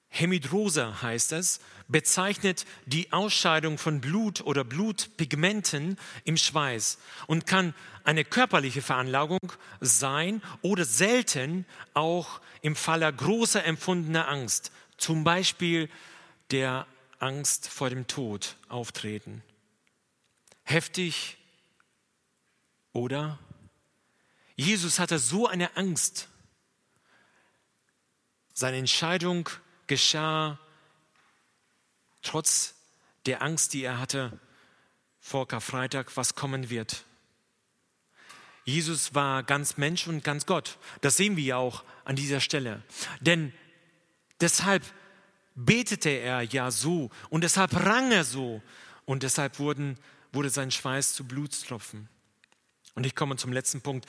Hemidrose 0.09 1.01
heißt 1.01 1.33
es, 1.33 1.59
bezeichnet 1.87 2.65
die 2.85 3.11
Ausscheidung 3.13 3.77
von 3.77 4.01
Blut 4.01 4.41
oder 4.41 4.63
Blutpigmenten 4.63 5.97
im 6.23 6.37
Schweiß 6.37 6.97
und 7.27 7.45
kann 7.45 7.73
eine 8.03 8.25
körperliche 8.25 8.81
Veranlagung 8.81 9.39
sein 9.81 10.41
oder 10.61 10.85
selten 10.85 11.65
auch 11.93 12.41
im 12.61 12.75
Falle 12.75 13.11
großer 13.11 13.63
empfundener 13.65 14.27
Angst, 14.27 14.71
zum 14.97 15.23
Beispiel 15.23 15.89
der 16.51 16.87
Angst 17.19 17.67
vor 17.67 17.89
dem 17.89 18.07
Tod 18.07 18.55
auftreten. 18.69 19.43
Heftig 20.63 21.37
oder? 22.93 23.39
Jesus 24.55 24.99
hatte 24.99 25.19
so 25.19 25.47
eine 25.47 25.75
Angst. 25.75 26.29
Seine 28.53 28.77
Entscheidung 28.77 29.49
geschah 29.85 30.57
trotz 32.25 32.75
der 33.25 33.41
Angst, 33.41 33.73
die 33.73 33.83
er 33.83 33.99
hatte 33.99 34.39
vor 35.19 35.47
Karfreitag, 35.47 36.15
was 36.15 36.35
kommen 36.35 36.69
wird. 36.69 37.05
Jesus 38.65 39.13
war 39.13 39.43
ganz 39.43 39.77
Mensch 39.77 40.07
und 40.07 40.23
ganz 40.23 40.45
Gott. 40.45 40.77
Das 41.01 41.17
sehen 41.17 41.37
wir 41.37 41.43
ja 41.43 41.57
auch 41.57 41.83
an 42.03 42.15
dieser 42.15 42.39
Stelle. 42.39 42.83
Denn 43.21 43.53
deshalb 44.41 44.83
betete 45.55 46.09
er 46.09 46.41
ja 46.41 46.71
so 46.71 47.09
und 47.29 47.43
deshalb 47.43 47.75
rang 47.75 48.11
er 48.11 48.23
so 48.23 48.61
und 49.05 49.23
deshalb 49.23 49.59
wurden, 49.59 49.97
wurde 50.33 50.49
sein 50.49 50.71
Schweiß 50.71 51.13
zu 51.13 51.25
Blutstropfen. 51.25 52.09
Und 52.95 53.05
ich 53.05 53.15
komme 53.15 53.37
zum 53.37 53.53
letzten 53.53 53.81
Punkt. 53.81 54.07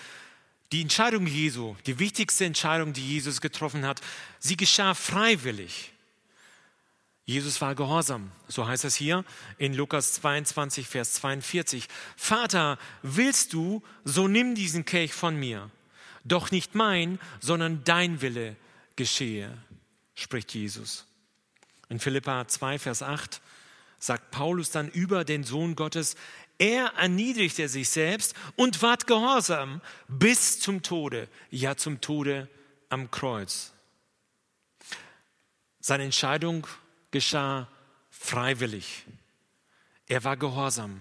Die 0.73 0.80
Entscheidung 0.80 1.26
Jesu, 1.26 1.76
die 1.87 1.99
wichtigste 1.99 2.44
Entscheidung, 2.44 2.92
die 2.92 3.06
Jesus 3.06 3.40
getroffen 3.40 3.87
hat, 3.87 4.00
sie 4.40 4.56
geschah 4.56 4.94
freiwillig. 4.94 5.92
Jesus 7.26 7.60
war 7.60 7.75
gehorsam. 7.75 8.30
So 8.47 8.69
heißt 8.69 8.84
es 8.84 8.95
hier 8.95 9.25
in 9.58 9.75
Lukas 9.75 10.12
22, 10.15 10.86
Vers 10.86 11.15
42. 11.15 11.89
Vater, 12.17 12.78
willst 13.02 13.52
du, 13.52 13.82
so 14.04 14.28
nimm 14.28 14.54
diesen 14.54 14.84
Kelch 14.84 15.12
von 15.12 15.36
mir. 15.36 15.69
Doch 16.25 16.52
nicht 16.52 16.76
mein, 16.76 17.19
sondern 17.41 17.82
dein 17.82 18.21
Wille 18.21 18.54
geschehe, 18.95 19.58
spricht 20.15 20.54
Jesus. 20.54 21.04
In 21.89 21.99
Philippa 21.99 22.47
2, 22.47 22.78
Vers 22.78 23.02
8 23.02 23.41
sagt 23.99 24.30
Paulus 24.30 24.71
dann 24.71 24.89
über 24.89 25.25
den 25.25 25.43
Sohn 25.43 25.75
Gottes, 25.75 26.15
er 26.58 26.93
erniedrigte 26.97 27.69
sich 27.69 27.89
selbst 27.89 28.34
und 28.54 28.82
ward 28.82 29.08
gehorsam 29.08 29.80
bis 30.06 30.60
zum 30.60 30.82
Tode, 30.82 31.28
ja 31.50 31.76
zum 31.76 32.00
Tode 32.00 32.49
am 32.89 33.10
Kreuz. 33.10 33.73
Seine 35.80 36.04
Entscheidung 36.04 36.67
geschah 37.10 37.69
freiwillig. 38.10 39.04
Er 40.06 40.25
war 40.25 40.36
gehorsam. 40.36 41.00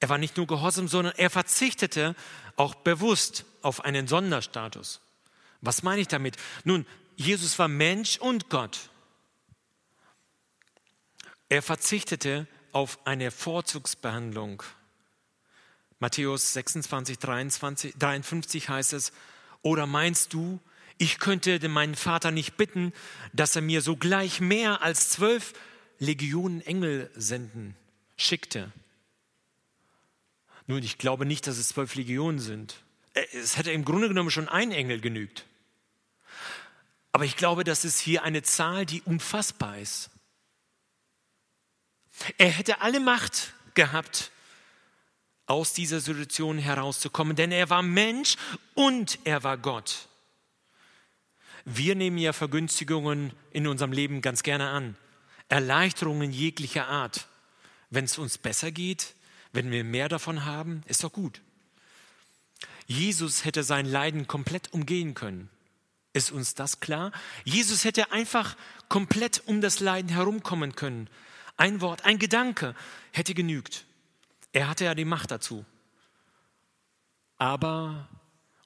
Er 0.00 0.08
war 0.08 0.18
nicht 0.18 0.36
nur 0.36 0.46
gehorsam, 0.46 0.88
sondern 0.88 1.14
er 1.16 1.30
verzichtete 1.30 2.16
auch 2.56 2.74
bewusst 2.74 3.44
auf 3.62 3.84
einen 3.84 4.08
Sonderstatus. 4.08 5.00
Was 5.60 5.82
meine 5.82 6.00
ich 6.00 6.08
damit? 6.08 6.36
Nun, 6.64 6.86
Jesus 7.16 7.58
war 7.58 7.68
Mensch 7.68 8.18
und 8.18 8.50
Gott. 8.50 8.90
Er 11.48 11.62
verzichtete 11.62 12.46
auf 12.72 12.98
eine 13.06 13.30
Vorzugsbehandlung. 13.30 14.62
Matthäus 16.00 16.52
26, 16.54 17.18
23, 17.18 17.94
53 17.96 18.68
heißt 18.68 18.92
es, 18.94 19.12
oder 19.60 19.86
meinst 19.86 20.32
du, 20.32 20.58
ich 21.02 21.18
könnte 21.18 21.68
meinen 21.68 21.96
Vater 21.96 22.30
nicht 22.30 22.56
bitten, 22.56 22.92
dass 23.32 23.56
er 23.56 23.62
mir 23.62 23.82
sogleich 23.82 24.40
mehr 24.40 24.82
als 24.82 25.10
zwölf 25.10 25.52
Legionen 25.98 26.60
Engel 26.60 27.10
senden, 27.16 27.76
schickte. 28.16 28.70
Nun, 30.68 30.80
ich 30.84 30.98
glaube 30.98 31.26
nicht, 31.26 31.48
dass 31.48 31.58
es 31.58 31.68
zwölf 31.68 31.96
Legionen 31.96 32.38
sind. 32.38 32.76
Äh, 33.14 33.24
es 33.32 33.56
hätte 33.56 33.72
im 33.72 33.84
Grunde 33.84 34.06
genommen 34.06 34.30
schon 34.30 34.48
ein 34.48 34.70
Engel 34.70 35.00
genügt. 35.00 35.44
Aber 37.10 37.24
ich 37.24 37.36
glaube, 37.36 37.64
das 37.64 37.84
ist 37.84 37.98
hier 37.98 38.22
eine 38.22 38.44
Zahl, 38.44 38.86
die 38.86 39.02
unfassbar 39.02 39.78
ist. 39.78 40.08
Er 42.38 42.50
hätte 42.50 42.80
alle 42.80 43.00
Macht 43.00 43.54
gehabt, 43.74 44.30
aus 45.46 45.72
dieser 45.72 45.98
Situation 45.98 46.58
herauszukommen, 46.58 47.34
denn 47.34 47.50
er 47.50 47.68
war 47.70 47.82
Mensch 47.82 48.36
und 48.74 49.18
er 49.24 49.42
war 49.42 49.58
Gott. 49.58 50.08
Wir 51.64 51.94
nehmen 51.94 52.18
ja 52.18 52.32
Vergünstigungen 52.32 53.32
in 53.50 53.66
unserem 53.66 53.92
Leben 53.92 54.20
ganz 54.20 54.42
gerne 54.42 54.68
an. 54.70 54.96
Erleichterungen 55.48 56.32
jeglicher 56.32 56.88
Art. 56.88 57.28
Wenn 57.90 58.04
es 58.04 58.18
uns 58.18 58.38
besser 58.38 58.70
geht, 58.72 59.14
wenn 59.52 59.70
wir 59.70 59.84
mehr 59.84 60.08
davon 60.08 60.44
haben, 60.44 60.82
ist 60.86 61.04
doch 61.04 61.12
gut. 61.12 61.40
Jesus 62.86 63.44
hätte 63.44 63.62
sein 63.62 63.86
Leiden 63.86 64.26
komplett 64.26 64.72
umgehen 64.72 65.14
können. 65.14 65.50
Ist 66.14 66.32
uns 66.32 66.54
das 66.54 66.80
klar? 66.80 67.12
Jesus 67.44 67.84
hätte 67.84 68.12
einfach 68.12 68.56
komplett 68.88 69.42
um 69.46 69.60
das 69.60 69.80
Leiden 69.80 70.10
herumkommen 70.10 70.74
können. 70.74 71.08
Ein 71.56 71.80
Wort, 71.80 72.04
ein 72.04 72.18
Gedanke 72.18 72.74
hätte 73.12 73.34
genügt. 73.34 73.84
Er 74.52 74.68
hatte 74.68 74.84
ja 74.84 74.94
die 74.94 75.04
Macht 75.04 75.30
dazu. 75.30 75.64
Aber 77.38 78.08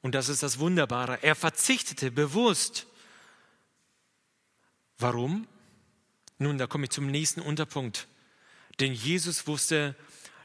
und 0.07 0.15
das 0.15 0.29
ist 0.29 0.45
das 0.45 0.61
Wunderbare. 0.61 1.19
Er 1.25 1.35
verzichtete 1.35 2.13
bewusst. 2.13 2.87
Warum? 4.99 5.49
Nun, 6.39 6.59
da 6.59 6.69
komme 6.69 6.85
ich 6.85 6.91
zum 6.91 7.09
nächsten 7.09 7.41
Unterpunkt. 7.41 8.07
Denn 8.79 8.93
Jesus 8.93 9.49
wusste, 9.49 9.97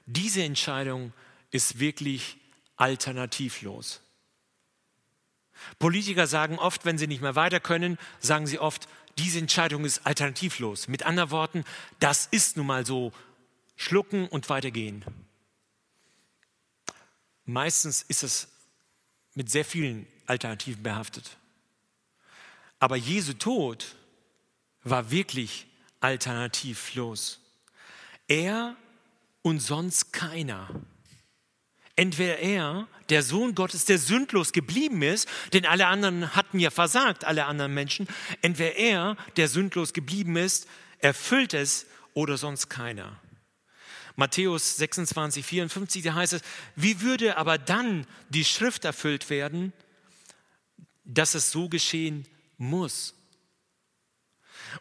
diese 0.08 0.42
Entscheidung 0.42 1.14
ist 1.52 1.78
wirklich 1.78 2.38
alternativlos. 2.76 4.02
Politiker 5.78 6.26
sagen 6.26 6.58
oft, 6.58 6.84
wenn 6.84 6.98
sie 6.98 7.06
nicht 7.06 7.22
mehr 7.22 7.36
weiter 7.36 7.60
können, 7.60 8.00
sagen 8.20 8.48
sie 8.48 8.58
oft, 8.58 8.88
diese 9.20 9.38
Entscheidung 9.38 9.86
ist 9.86 10.08
alternativlos. 10.08 10.88
Mit 10.88 11.04
anderen 11.04 11.30
Worten, 11.30 11.66
das 12.00 12.28
ist 12.32 12.58
nun 12.58 12.66
mal 12.66 12.84
so, 12.84 13.14
schlucken 13.76 14.28
und 14.28 14.50
weitergehen. 14.50 15.06
Meistens 17.46 18.02
ist 18.02 18.24
es 18.24 18.51
mit 19.34 19.50
sehr 19.50 19.66
vielen 19.66 20.08
Alternativen 20.26 20.84
behaftet. 20.84 21.38
Aber 22.80 22.96
Jesu 22.96 23.34
Tod 23.34 23.96
war 24.84 25.12
wirklich 25.12 25.68
alternativlos. 26.00 27.40
Er 28.28 28.76
und 29.42 29.60
sonst 29.60 30.12
keiner. 30.14 30.70
Entweder 31.96 32.40
er, 32.40 32.88
der 33.10 33.22
Sohn 33.22 33.54
Gottes, 33.54 33.86
der 33.86 33.98
sündlos 33.98 34.54
geblieben 34.54 35.02
ist, 35.02 35.28
denn 35.54 35.66
alle 35.66 35.88
anderen 35.88 36.36
hatten 36.36 36.60
ja 36.60 36.72
versagt, 36.72 37.26
alle 37.26 37.46
anderen 37.46 37.74
Menschen, 37.74 38.08
entweder 38.42 38.76
er, 38.76 39.18
der 39.38 39.48
sündlos 39.48 39.94
geblieben 39.94 40.38
ist, 40.38 40.68
erfüllt 41.00 41.54
es 41.54 41.86
oder 42.14 42.38
sonst 42.38 42.70
keiner. 42.70 43.20
Matthäus 44.22 44.78
26, 44.78 45.44
54, 45.44 46.04
da 46.04 46.14
heißt 46.14 46.34
es, 46.34 46.44
wie 46.76 47.02
würde 47.02 47.38
aber 47.38 47.58
dann 47.58 48.06
die 48.30 48.46
Schrift 48.46 48.86
erfüllt 48.86 49.32
werden, 49.32 49.74
dass 51.04 51.34
es 51.34 51.50
so 51.50 51.70
geschehen 51.70 52.28
muss. 52.60 53.16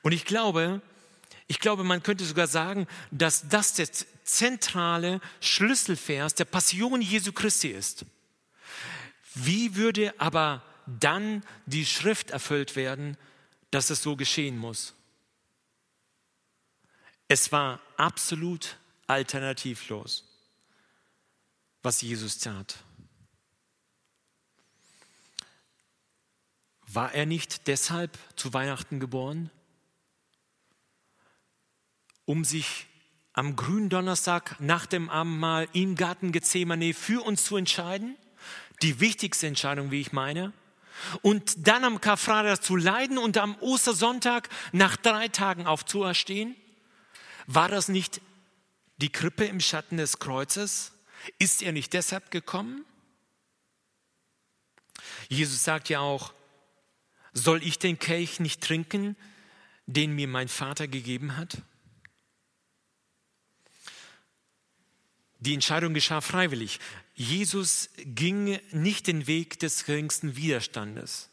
Und 0.03 0.13
ich 0.13 0.27
glaube, 0.27 0.83
ich 1.47 1.59
glaube, 1.59 1.85
man 1.85 2.03
könnte 2.03 2.27
sogar 2.27 2.49
sagen, 2.49 2.87
dass 3.11 3.49
das 3.49 3.73
der 3.73 3.89
zentrale 4.25 5.23
Schlüsselvers 5.41 6.35
der 6.35 6.45
Passion 6.45 7.01
Jesu 7.01 7.33
Christi 7.33 7.69
ist. 7.69 8.05
Wie 9.35 9.75
würde 9.75 10.13
aber 10.21 10.63
dann 10.87 11.43
die 11.65 11.87
Schrift 11.87 12.31
erfüllt 12.31 12.77
werden, 12.77 13.17
dass 13.71 13.89
es 13.89 14.03
so 14.03 14.17
geschehen 14.17 14.59
muss? 14.59 14.93
Es 17.27 17.51
war 17.53 17.81
absolut 17.97 18.77
alternativlos, 19.11 20.25
was 21.83 22.01
Jesus 22.01 22.39
tat. 22.39 22.77
War 26.87 27.13
er 27.13 27.27
nicht 27.27 27.67
deshalb 27.67 28.17
zu 28.37 28.53
Weihnachten 28.53 29.01
geboren? 29.01 29.51
Um 32.25 32.45
sich 32.45 32.87
am 33.33 33.57
grünen 33.57 33.89
Donnerstag 33.89 34.61
nach 34.61 34.87
dem 34.87 35.11
Abendmahl 35.11 35.69
im 35.73 35.97
Garten 35.97 36.31
Gethsemane 36.31 36.95
für 36.95 37.25
uns 37.25 37.45
zu 37.45 37.57
entscheiden? 37.57 38.17
Die 38.83 39.01
wichtigste 39.01 39.49
Entscheidung, 39.49 39.91
wie 39.91 40.01
ich 40.01 40.13
meine. 40.13 40.53
Und 41.23 41.67
dann 41.67 41.85
am 41.85 42.01
Karfreitag 42.01 42.63
zu 42.63 42.77
leiden 42.77 43.19
und 43.19 43.39
am 43.39 43.57
Ostersonntag 43.61 44.49
nach 44.73 44.97
drei 44.97 45.29
Tagen 45.29 45.67
aufzuerstehen? 45.67 46.55
War 47.47 47.69
das 47.69 47.89
nicht 47.89 48.21
die 49.01 49.11
Krippe 49.11 49.45
im 49.45 49.61
Schatten 49.61 49.97
des 49.97 50.19
Kreuzes? 50.19 50.93
Ist 51.39 51.63
er 51.63 51.73
nicht 51.73 51.93
deshalb 51.93 52.31
gekommen? 52.31 52.85
Jesus 55.29 55.65
sagt 55.65 55.89
ja 55.89 56.01
auch, 56.01 56.33
soll 57.33 57.63
ich 57.63 57.79
den 57.79 57.99
Kelch 57.99 58.41
nicht 58.41 58.61
trinken, 58.61 59.17
den 59.87 60.13
mir 60.13 60.29
mein 60.29 60.49
Vater 60.49 60.89
gegeben 60.89 61.37
hat? 61.37 61.59
Die 65.39 65.55
Entscheidung 65.55 65.95
geschah 65.95 66.21
freiwillig. 66.21 66.81
Jesus 67.15 67.89
ging 67.97 68.61
nicht 68.73 69.07
den 69.07 69.27
Weg 69.27 69.59
des 69.59 69.85
geringsten 69.85 70.37
Widerstandes. 70.37 71.30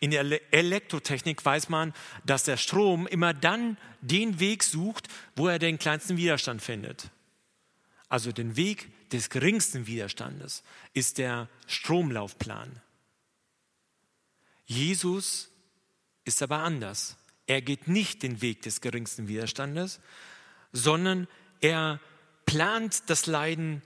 In 0.00 0.10
der 0.10 0.40
Elektrotechnik 0.52 1.44
weiß 1.44 1.68
man, 1.68 1.94
dass 2.24 2.44
der 2.44 2.56
Strom 2.56 3.06
immer 3.06 3.34
dann 3.34 3.76
den 4.00 4.40
Weg 4.40 4.62
sucht, 4.62 5.08
wo 5.36 5.48
er 5.48 5.58
den 5.58 5.78
kleinsten 5.78 6.16
Widerstand 6.16 6.62
findet. 6.62 7.10
Also 8.08 8.32
den 8.32 8.56
Weg 8.56 9.08
des 9.10 9.30
geringsten 9.30 9.86
Widerstandes 9.86 10.62
ist 10.92 11.18
der 11.18 11.48
Stromlaufplan. 11.66 12.80
Jesus 14.66 15.50
ist 16.24 16.42
aber 16.42 16.58
anders. 16.58 17.16
Er 17.46 17.60
geht 17.60 17.88
nicht 17.88 18.22
den 18.22 18.40
Weg 18.40 18.62
des 18.62 18.80
geringsten 18.80 19.28
Widerstandes, 19.28 20.00
sondern 20.72 21.28
er 21.60 22.00
plant 22.46 23.04
das 23.08 23.26
Leiden 23.26 23.82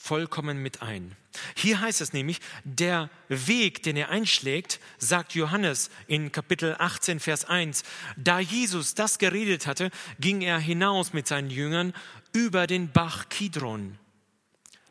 vollkommen 0.00 0.62
mit 0.62 0.80
ein. 0.80 1.14
Hier 1.54 1.80
heißt 1.80 2.00
es 2.00 2.14
nämlich, 2.14 2.40
der 2.64 3.10
Weg, 3.28 3.82
den 3.82 3.96
er 3.96 4.08
einschlägt, 4.08 4.80
sagt 4.98 5.34
Johannes 5.34 5.90
in 6.06 6.32
Kapitel 6.32 6.74
18, 6.78 7.20
Vers 7.20 7.44
1, 7.44 7.84
da 8.16 8.40
Jesus 8.40 8.94
das 8.94 9.18
geredet 9.18 9.66
hatte, 9.66 9.90
ging 10.18 10.40
er 10.40 10.58
hinaus 10.58 11.12
mit 11.12 11.28
seinen 11.28 11.50
Jüngern 11.50 11.92
über 12.32 12.66
den 12.66 12.90
Bach 12.90 13.28
Kidron. 13.28 13.98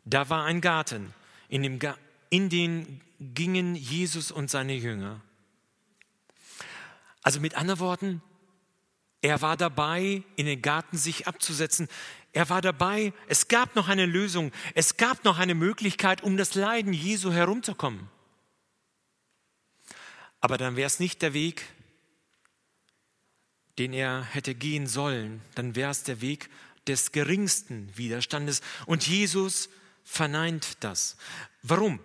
Da 0.04 0.30
war 0.30 0.44
ein 0.44 0.60
Garten, 0.60 1.12
in, 1.48 1.62
dem 1.64 1.80
in 2.30 2.48
den 2.48 3.00
gingen 3.18 3.74
Jesus 3.74 4.30
und 4.30 4.48
seine 4.48 4.74
Jünger. 4.74 5.20
Also 7.22 7.40
mit 7.40 7.56
anderen 7.56 7.80
Worten, 7.80 8.22
er 9.22 9.42
war 9.42 9.56
dabei, 9.56 10.22
in 10.36 10.46
den 10.46 10.62
Garten 10.62 10.96
sich 10.96 11.26
abzusetzen. 11.26 11.88
Er 12.32 12.48
war 12.48 12.62
dabei, 12.62 13.12
es 13.28 13.48
gab 13.48 13.74
noch 13.74 13.88
eine 13.88 14.06
Lösung, 14.06 14.52
es 14.74 14.96
gab 14.96 15.24
noch 15.24 15.38
eine 15.38 15.54
Möglichkeit, 15.54 16.22
um 16.22 16.36
das 16.36 16.54
Leiden 16.54 16.92
Jesu 16.92 17.32
herumzukommen. 17.32 18.08
Aber 20.40 20.56
dann 20.56 20.76
wäre 20.76 20.86
es 20.86 21.00
nicht 21.00 21.22
der 21.22 21.34
Weg, 21.34 21.64
den 23.78 23.92
er 23.92 24.22
hätte 24.22 24.54
gehen 24.54 24.86
sollen, 24.86 25.42
dann 25.54 25.74
wäre 25.74 25.90
es 25.90 26.02
der 26.04 26.20
Weg 26.20 26.48
des 26.86 27.12
geringsten 27.12 27.90
Widerstandes. 27.96 28.62
Und 28.86 29.06
Jesus 29.06 29.68
verneint 30.04 30.82
das. 30.84 31.16
Warum? 31.62 32.00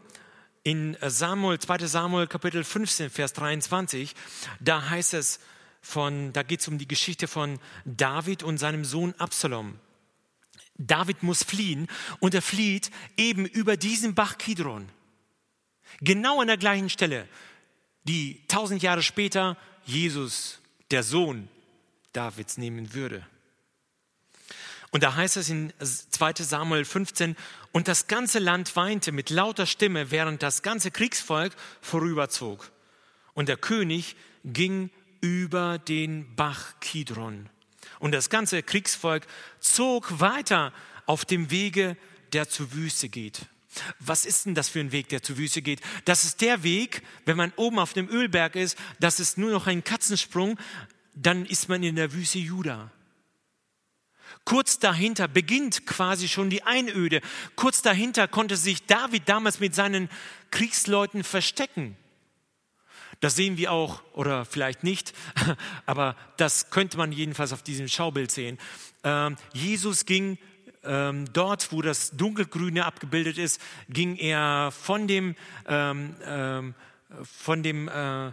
In 0.64 0.98
Samuel, 1.02 1.60
2 1.60 1.86
Samuel 1.86 2.28
Kapitel 2.28 2.64
15, 2.64 3.10
Vers 3.10 3.34
23, 3.34 4.16
da 4.60 4.90
heißt 4.90 5.14
es 5.14 5.40
von, 5.82 6.34
da 6.34 6.42
geht 6.42 6.62
es 6.62 6.68
um 6.68 6.80
die 6.80 6.88
Geschichte 6.88 7.28
von 7.28 7.60
David 7.86 8.42
und 8.42 8.58
seinem 8.58 8.84
Sohn 8.84 9.14
Absalom. 9.20 9.80
David 10.78 11.24
muss 11.24 11.44
fliehen 11.44 11.88
und 12.20 12.34
er 12.34 12.42
flieht 12.42 12.92
eben 13.18 13.46
über 13.46 13.78
diesen 13.78 14.16
Bach 14.16 14.38
Kidron. 14.38 14.90
Genau 16.02 16.42
an 16.42 16.48
der 16.48 16.58
gleichen 16.58 16.90
Stelle, 16.90 17.28
die 18.04 18.42
tausend 18.48 18.84
Jahre 18.84 19.04
später 19.04 19.58
Jesus, 19.86 20.60
der 20.92 21.04
Sohn 21.04 21.48
Davids, 22.14 22.58
nehmen 22.58 22.94
würde. 22.94 23.26
Und 24.92 25.04
da 25.04 25.16
heißt 25.16 25.38
es 25.38 25.50
in 25.50 25.74
2 25.80 26.34
Samuel 26.36 26.86
15, 26.86 27.36
und 27.74 27.90
das 27.90 28.08
ganze 28.08 28.40
Land 28.40 28.76
weinte 28.78 29.12
mit 29.12 29.30
lauter 29.30 29.66
Stimme, 29.66 30.12
während 30.12 30.42
das 30.42 30.62
ganze 30.62 30.92
Kriegsvolk 30.92 31.54
vorüberzog. 31.82 32.72
Und 33.34 33.50
der 33.50 33.58
König 33.58 34.16
ging 34.46 34.90
über 35.20 35.78
den 35.78 36.36
Bach 36.36 36.80
Kidron. 36.80 37.50
Und 38.00 38.12
das 38.12 38.30
ganze 38.30 38.64
Kriegsvolk 38.64 39.26
zog 39.60 40.20
weiter 40.20 40.74
auf 41.06 41.26
dem 41.26 41.52
Wege, 41.52 41.98
der 42.34 42.50
zur 42.50 42.74
Wüste 42.74 43.10
geht. 43.10 43.42
Was 44.00 44.26
ist 44.26 44.46
denn 44.46 44.56
das 44.56 44.70
für 44.70 44.80
ein 44.80 44.92
Weg, 44.92 45.10
der 45.10 45.22
zur 45.22 45.38
Wüste 45.38 45.62
geht? 45.62 45.82
Das 46.06 46.24
ist 46.24 46.42
der 46.42 46.64
Weg, 46.64 47.02
wenn 47.26 47.38
man 47.38 47.52
oben 47.56 47.80
auf 47.80 47.94
dem 47.94 48.10
Ölberg 48.10 48.56
ist, 48.56 48.78
das 49.00 49.20
ist 49.20 49.38
nur 49.38 49.52
noch 49.52 49.68
ein 49.68 49.84
Katzensprung, 49.84 50.58
dann 51.14 51.46
ist 51.46 51.70
man 51.70 51.84
in 51.84 51.96
der 51.96 52.14
Wüste 52.14 52.40
Juda. 52.40 52.92
Kurz 54.44 54.80
dahinter 54.80 55.28
beginnt 55.28 55.86
quasi 55.86 56.28
schon 56.28 56.50
die 56.50 56.64
Einöde. 56.64 57.22
Kurz 57.56 57.82
dahinter 57.82 58.28
konnte 58.28 58.58
sich 58.58 58.86
David 58.86 59.28
damals 59.28 59.60
mit 59.60 59.74
seinen 59.74 60.10
Kriegsleuten 60.52 61.24
verstecken. 61.24 61.98
Das 63.26 63.36
sehen 63.36 63.58
wir 63.58 63.72
auch, 63.72 64.04
oder 64.14 64.46
vielleicht 64.46 64.84
nicht, 64.84 65.12
aber 65.88 66.16
das 66.38 66.70
könnte 66.70 66.96
man 66.96 67.12
jedenfalls 67.12 67.54
auf 67.54 67.64
diesem 67.64 67.88
Schaubild 67.88 68.30
sehen. 68.30 68.60
Ähm, 69.04 69.36
Jesus 69.52 70.06
ging 70.06 70.38
ähm, 70.84 71.26
dort, 71.34 71.72
wo 71.72 71.82
das 71.82 72.12
Dunkelgrüne 72.12 72.86
abgebildet 72.86 73.40
ist, 73.40 73.60
ging 73.90 74.16
er 74.16 74.72
von 74.72 75.08
dem, 75.08 75.36
ähm, 75.68 76.16
ähm 76.24 76.76
von 77.24 77.64
dem 77.64 77.88
äh, 77.88 78.32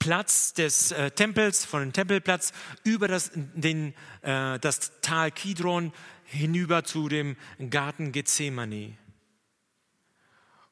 Platz 0.00 0.54
des 0.54 0.90
äh, 0.90 1.12
Tempels, 1.12 1.64
von 1.64 1.78
dem 1.78 1.92
Tempelplatz 1.92 2.52
über 2.82 3.06
das, 3.06 3.30
den, 3.32 3.94
äh, 4.22 4.58
das 4.58 4.90
Tal 5.02 5.30
Kidron 5.30 5.92
hinüber 6.24 6.82
zu 6.82 7.08
dem 7.08 7.36
Garten 7.70 8.10
Gethsemane. 8.10 8.96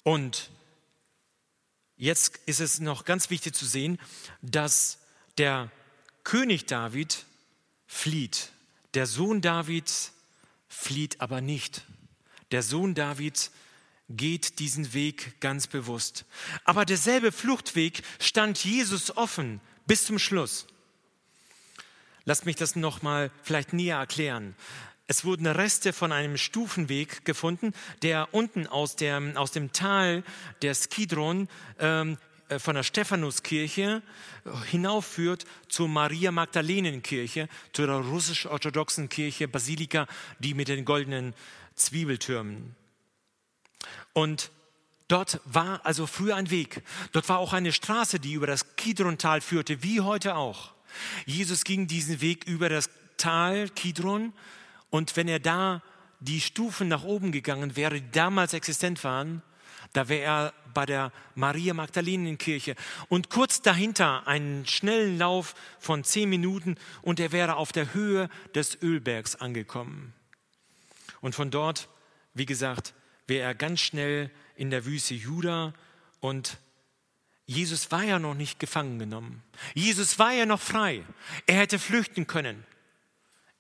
Und 0.03 0.51
jetzt 1.99 2.39
ist 2.47 2.61
es 2.61 2.81
noch 2.81 3.05
ganz 3.05 3.29
wichtig 3.29 3.55
zu 3.55 3.67
sehen, 3.67 3.99
dass 4.41 4.99
der 5.37 5.71
König 6.25 6.67
David 6.67 7.27
flieht. 7.87 8.51
Der 8.95 9.07
Sohn 9.07 9.43
Davids 9.43 10.13
flieht 10.69 11.21
aber 11.21 11.41
nicht. 11.41 11.85
Der 12.51 12.63
Sohn 12.63 12.95
Davids 12.95 13.51
geht 14.09 14.59
diesen 14.59 14.95
Weg 14.95 15.41
ganz 15.41 15.67
bewusst. 15.67 16.25
Aber 16.65 16.85
derselbe 16.85 17.33
Fluchtweg 17.33 18.03
stand 18.19 18.65
Jesus 18.65 19.17
offen 19.17 19.61
bis 19.87 20.07
zum 20.07 20.19
Schluss. 20.19 20.67
Lasst 22.25 22.47
mich 22.47 22.57
das 22.57 22.77
nochmal 22.77 23.31
vielleicht 23.43 23.73
näher 23.73 23.99
erklären. 23.99 24.55
Es 25.11 25.25
wurden 25.25 25.47
Reste 25.47 25.95
von 25.95 26.13
einem 26.13 26.37
Stufenweg 26.37 27.25
gefunden, 27.25 27.73
der 28.03 28.29
unten 28.33 28.67
aus, 28.67 28.95
der, 28.95 29.21
aus 29.37 29.51
dem 29.53 29.73
Tal 29.73 30.23
der 30.61 30.75
Skidron 30.75 31.49
ähm, 31.79 32.19
äh, 32.51 32.59
von 32.59 32.75
der 32.75 32.83
Stephanuskirche 32.83 34.03
hinaufführt 34.71 35.47
zur 35.69 35.89
Maria 35.89 36.31
Magdalenenkirche, 36.31 37.49
zu 37.73 37.87
der 37.87 37.97
russisch-orthodoxen 37.97 39.09
Kirche 39.09 39.49
Basilika, 39.49 40.07
die 40.41 40.53
mit 40.53 40.69
den 40.69 40.85
goldenen 40.85 41.33
Zwiebeltürmen. 41.75 42.77
Und 44.13 44.51
dort 45.09 45.41
war 45.47 45.87
also 45.87 46.07
früher 46.07 46.37
ein 46.37 46.51
Weg. 46.51 46.83
Dort 47.13 47.31
war 47.31 47.39
auch 47.39 47.55
eine 47.55 47.73
Straße, 47.73 48.21
die 48.21 48.35
über 48.35 48.47
das 48.47 48.77
Kidron-Tal 48.77 49.41
führte, 49.41 49.83
wie 49.83 50.03
heute 50.03 50.37
auch. 50.37 50.75
Jesus 51.25 51.65
ging 51.65 51.87
diesen 51.87 52.21
Weg 52.21 52.45
über 52.45 52.69
das 52.69 52.91
Tal 53.17 53.71
Kidron 53.71 54.35
und 54.91 55.17
wenn 55.17 55.29
er 55.29 55.41
da 55.41 55.83
die 56.21 56.41
Stufen 56.41 56.89
nach 56.89 57.05
oben 57.05 57.33
gegangen 57.33 57.77
wäre, 57.77 58.01
die 58.01 58.11
damals 58.11 58.53
existent 58.53 59.05
waren, 59.05 59.43
Da 59.93 60.09
wäre 60.09 60.23
er 60.23 60.55
bei 60.75 60.87
der 60.87 61.13
Maria 61.35 61.75
Magdalenenkirche. 61.75 62.75
Und 63.09 63.31
kurz 63.31 63.63
dahinter 63.63 64.27
einen 64.27 64.67
schnellen 64.67 65.19
Lauf 65.19 65.55
von 65.79 66.05
zehn 66.05 66.29
Minuten 66.29 66.77
und 67.03 67.21
er 67.21 67.33
wäre 67.33 67.57
auf 67.57 67.73
der 67.73 67.95
Höhe 67.95 68.29
des 68.55 68.81
Ölbergs 68.83 69.37
angekommen. 69.37 70.13
Und 71.21 71.35
von 71.35 71.51
dort, 71.51 71.89
wie 72.35 72.47
gesagt, 72.47 72.95
wäre 73.27 73.43
er 73.43 73.55
ganz 73.55 73.81
schnell 73.81 74.31
in 74.57 74.71
der 74.71 74.85
Wüste 74.85 75.15
Juda 75.15 75.75
und 76.21 76.59
Jesus 77.47 77.91
war 77.91 78.03
ja 78.03 78.19
noch 78.19 78.35
nicht 78.35 78.61
gefangen 78.61 78.99
genommen. 78.99 79.43
Jesus 79.75 80.19
war 80.19 80.33
ja 80.33 80.45
noch 80.45 80.61
frei. 80.61 81.03
Er 81.47 81.57
hätte 81.57 81.79
flüchten 81.79 82.27
können. 82.27 82.65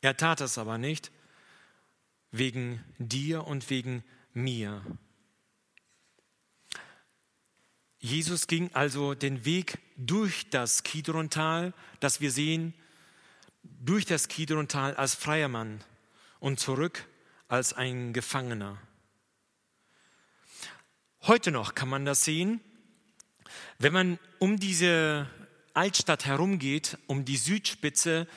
Er 0.03 0.17
tat 0.17 0.43
es 0.43 0.59
aber 0.59 0.77
nicht, 0.77 1.11
wegen 2.31 2.85
dir 2.99 3.47
und 3.47 3.69
wegen 3.71 4.05
mir. 4.35 4.83
Jesus 7.99 8.47
ging 8.47 8.71
also 8.75 9.15
den 9.15 9.45
Weg 9.45 9.79
durch 9.97 10.51
das 10.51 10.85
Kidrontal, 10.85 11.73
das 12.01 12.21
wir 12.21 12.31
sehen, 12.31 12.75
durch 13.63 14.07
das 14.07 14.29
Kidrontal 14.29 14.95
als 14.95 15.15
freier 15.15 15.49
Mann 15.49 15.83
und 16.39 16.61
zurück 16.61 17.07
als 17.49 17.73
ein 17.73 18.13
Gefangener. 18.13 18.81
Heute 21.23 21.51
noch 21.51 21.75
kann 21.75 21.89
man 21.89 22.05
das 22.05 22.25
sehen, 22.25 22.61
wenn 23.79 23.93
man 23.93 24.19
um 24.39 24.59
diese 24.59 25.29
Altstadt 25.75 26.27
herumgeht, 26.27 26.99
um 27.07 27.25
die 27.25 27.37
Südspitze, 27.37 28.29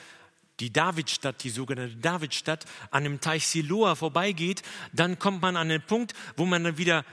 die 0.62 0.72
Davidstadt, 0.72 1.42
die 1.42 1.50
sogenannte 1.50 1.96
Davidstadt, 1.96 2.64
an 2.92 3.02
dem 3.02 3.20
Teich 3.20 3.48
Siloa 3.48 3.96
vorbeigeht, 3.96 4.62
dann 4.92 5.18
kommt 5.18 5.42
man 5.42 5.56
an 5.56 5.68
den 5.68 5.82
Punkt, 5.82 6.14
wo 6.36 6.46
man 6.46 6.62
dann 6.62 6.78
wieder 6.78 7.04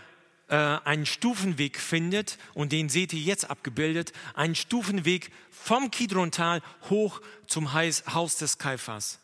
äh, 0.49 0.55
einen 0.55 1.07
Stufenweg 1.07 1.79
findet, 1.79 2.37
und 2.53 2.71
den 2.71 2.89
seht 2.89 3.11
ihr 3.11 3.19
jetzt 3.19 3.49
abgebildet, 3.49 4.13
einen 4.35 4.53
Stufenweg 4.53 5.31
vom 5.49 5.89
Kidrontal 5.89 6.61
hoch 6.89 7.21
zum 7.47 7.73
Haus 7.73 8.37
des 8.37 8.59
Kaiphas. 8.59 9.19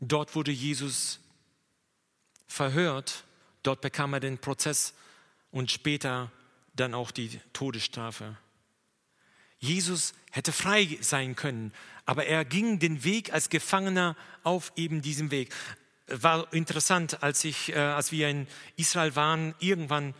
Dort 0.00 0.34
wurde 0.34 0.50
Jesus 0.50 1.20
verhört, 2.46 3.24
dort 3.62 3.82
bekam 3.82 4.14
er 4.14 4.20
den 4.20 4.38
Prozess 4.38 4.94
und 5.50 5.70
später 5.70 6.32
dann 6.74 6.94
auch 6.94 7.10
die 7.10 7.38
Todesstrafe. 7.52 8.36
Jesus 9.58 10.14
hätte 10.30 10.52
frei 10.52 10.98
sein 11.00 11.36
können, 11.36 11.72
aber 12.06 12.26
er 12.26 12.44
ging 12.44 12.78
den 12.78 13.04
Weg 13.04 13.32
als 13.32 13.50
Gefangener 13.50 14.16
auf 14.44 14.72
eben 14.76 15.02
diesem 15.02 15.30
Weg 15.30 15.52
war 16.08 16.52
interessant, 16.52 17.22
als, 17.22 17.44
ich, 17.44 17.72
äh, 17.72 17.78
als 17.78 18.12
wir 18.12 18.28
in 18.28 18.46
Israel 18.76 19.14
waren, 19.14 19.54
irgendwann 19.58 20.14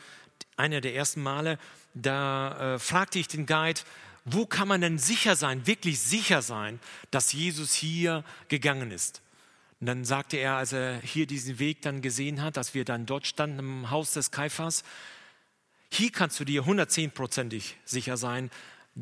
einer 0.56 0.80
der 0.80 0.94
ersten 0.94 1.22
Male, 1.22 1.58
da 1.94 2.74
äh, 2.74 2.78
fragte 2.78 3.18
ich 3.18 3.28
den 3.28 3.46
Guide, 3.46 3.80
wo 4.24 4.44
kann 4.44 4.68
man 4.68 4.82
denn 4.82 4.98
sicher 4.98 5.36
sein, 5.36 5.66
wirklich 5.66 6.00
sicher 6.00 6.42
sein, 6.42 6.80
dass 7.10 7.32
Jesus 7.32 7.72
hier 7.72 8.24
gegangen 8.48 8.90
ist? 8.90 9.22
Und 9.80 9.86
dann 9.86 10.04
sagte 10.04 10.36
er, 10.36 10.56
als 10.56 10.72
er 10.72 11.00
hier 11.00 11.26
diesen 11.26 11.58
Weg 11.58 11.82
dann 11.82 12.02
gesehen 12.02 12.42
hat, 12.42 12.56
dass 12.56 12.74
wir 12.74 12.84
dann 12.84 13.06
dort 13.06 13.26
standen 13.26 13.58
im 13.58 13.90
Haus 13.90 14.12
des 14.12 14.30
Kaiphas, 14.30 14.84
hier 15.90 16.12
kannst 16.12 16.38
du 16.38 16.44
dir 16.44 16.64
110%ig 16.64 17.76
sicher 17.84 18.18
sein, 18.18 18.50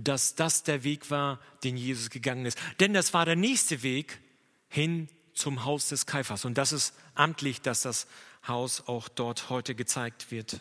dass 0.04 0.34
das 0.34 0.62
der 0.62 0.84
Weg 0.84 1.10
war, 1.10 1.40
den 1.64 1.76
Jesus 1.76 2.10
gegangen 2.10 2.44
ist. 2.44 2.58
Denn 2.80 2.92
das 2.92 3.14
war 3.14 3.24
der 3.24 3.36
nächste 3.36 3.82
Weg 3.82 4.20
hin 4.68 5.08
zum 5.32 5.64
Haus 5.64 5.88
des 5.88 6.04
Kaiphas. 6.04 6.44
Und 6.44 6.58
das 6.58 6.72
ist 6.72 6.94
amtlich, 7.14 7.62
dass 7.62 7.80
das 7.80 8.06
Haus 8.46 8.86
auch 8.86 9.08
dort 9.08 9.48
heute 9.48 9.74
gezeigt 9.74 10.30
wird. 10.30 10.60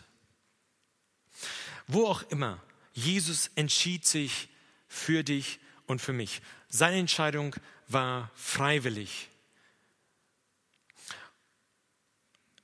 Wo 1.86 2.06
auch 2.06 2.22
immer, 2.30 2.62
Jesus 2.94 3.50
entschied 3.54 4.06
sich 4.06 4.48
für 4.88 5.22
dich 5.22 5.60
und 5.86 6.00
für 6.00 6.14
mich. 6.14 6.40
Seine 6.68 6.96
Entscheidung 6.96 7.54
war 7.88 8.30
freiwillig. 8.34 9.28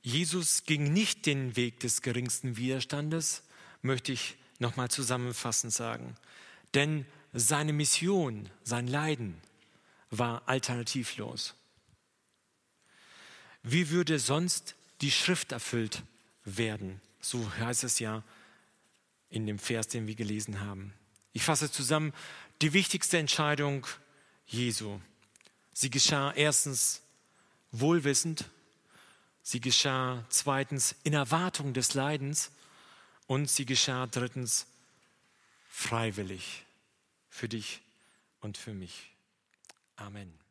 Jesus 0.01 0.65
ging 0.65 0.93
nicht 0.93 1.27
den 1.27 1.55
Weg 1.55 1.81
des 1.81 2.01
geringsten 2.01 2.57
Widerstandes, 2.57 3.43
möchte 3.83 4.13
ich 4.13 4.37
nochmal 4.59 4.91
zusammenfassend 4.91 5.73
sagen. 5.73 6.17
Denn 6.75 7.07
seine 7.33 7.73
Mission, 7.73 8.49
sein 8.63 8.87
Leiden 8.87 9.41
war 10.11 10.43
alternativlos. 10.47 11.55
Wie 13.63 13.91
würde 13.91 14.19
sonst 14.19 14.75
die 15.01 15.11
Schrift 15.11 15.53
erfüllt 15.53 16.03
werden? 16.45 17.01
So 17.21 17.51
heißt 17.59 17.85
es 17.85 17.99
ja 17.99 18.23
in 19.31 19.47
dem 19.47 19.59
Vers, 19.59 19.89
den 19.89 20.07
wir 20.07 20.15
gelesen 20.15 20.61
haben. 20.61 20.93
Ich 21.33 21.43
fasse 21.43 21.71
zusammen, 21.71 22.13
die 22.61 22.73
wichtigste 22.73 23.19
Entscheidung 23.19 23.87
Jesu. 24.47 25.01
Sie 25.73 25.91
geschah 25.91 26.33
erstens 26.33 27.01
wohlwissend, 27.71 28.45
sie 29.43 29.61
geschah 29.61 30.25
zweitens 30.29 30.95
in 31.05 31.15
Erwartung 31.15 31.73
des 31.73 31.95
Leidens 31.95 32.51
und 33.27 33.49
sie 33.49 33.65
geschah 33.65 34.07
drittens 34.07 34.67
freiwillig 35.73 36.67
für 37.31 37.49
dich 37.49 37.81
und 38.41 38.59
für 38.59 38.75
mich. 38.75 39.17
Amen. 39.97 40.42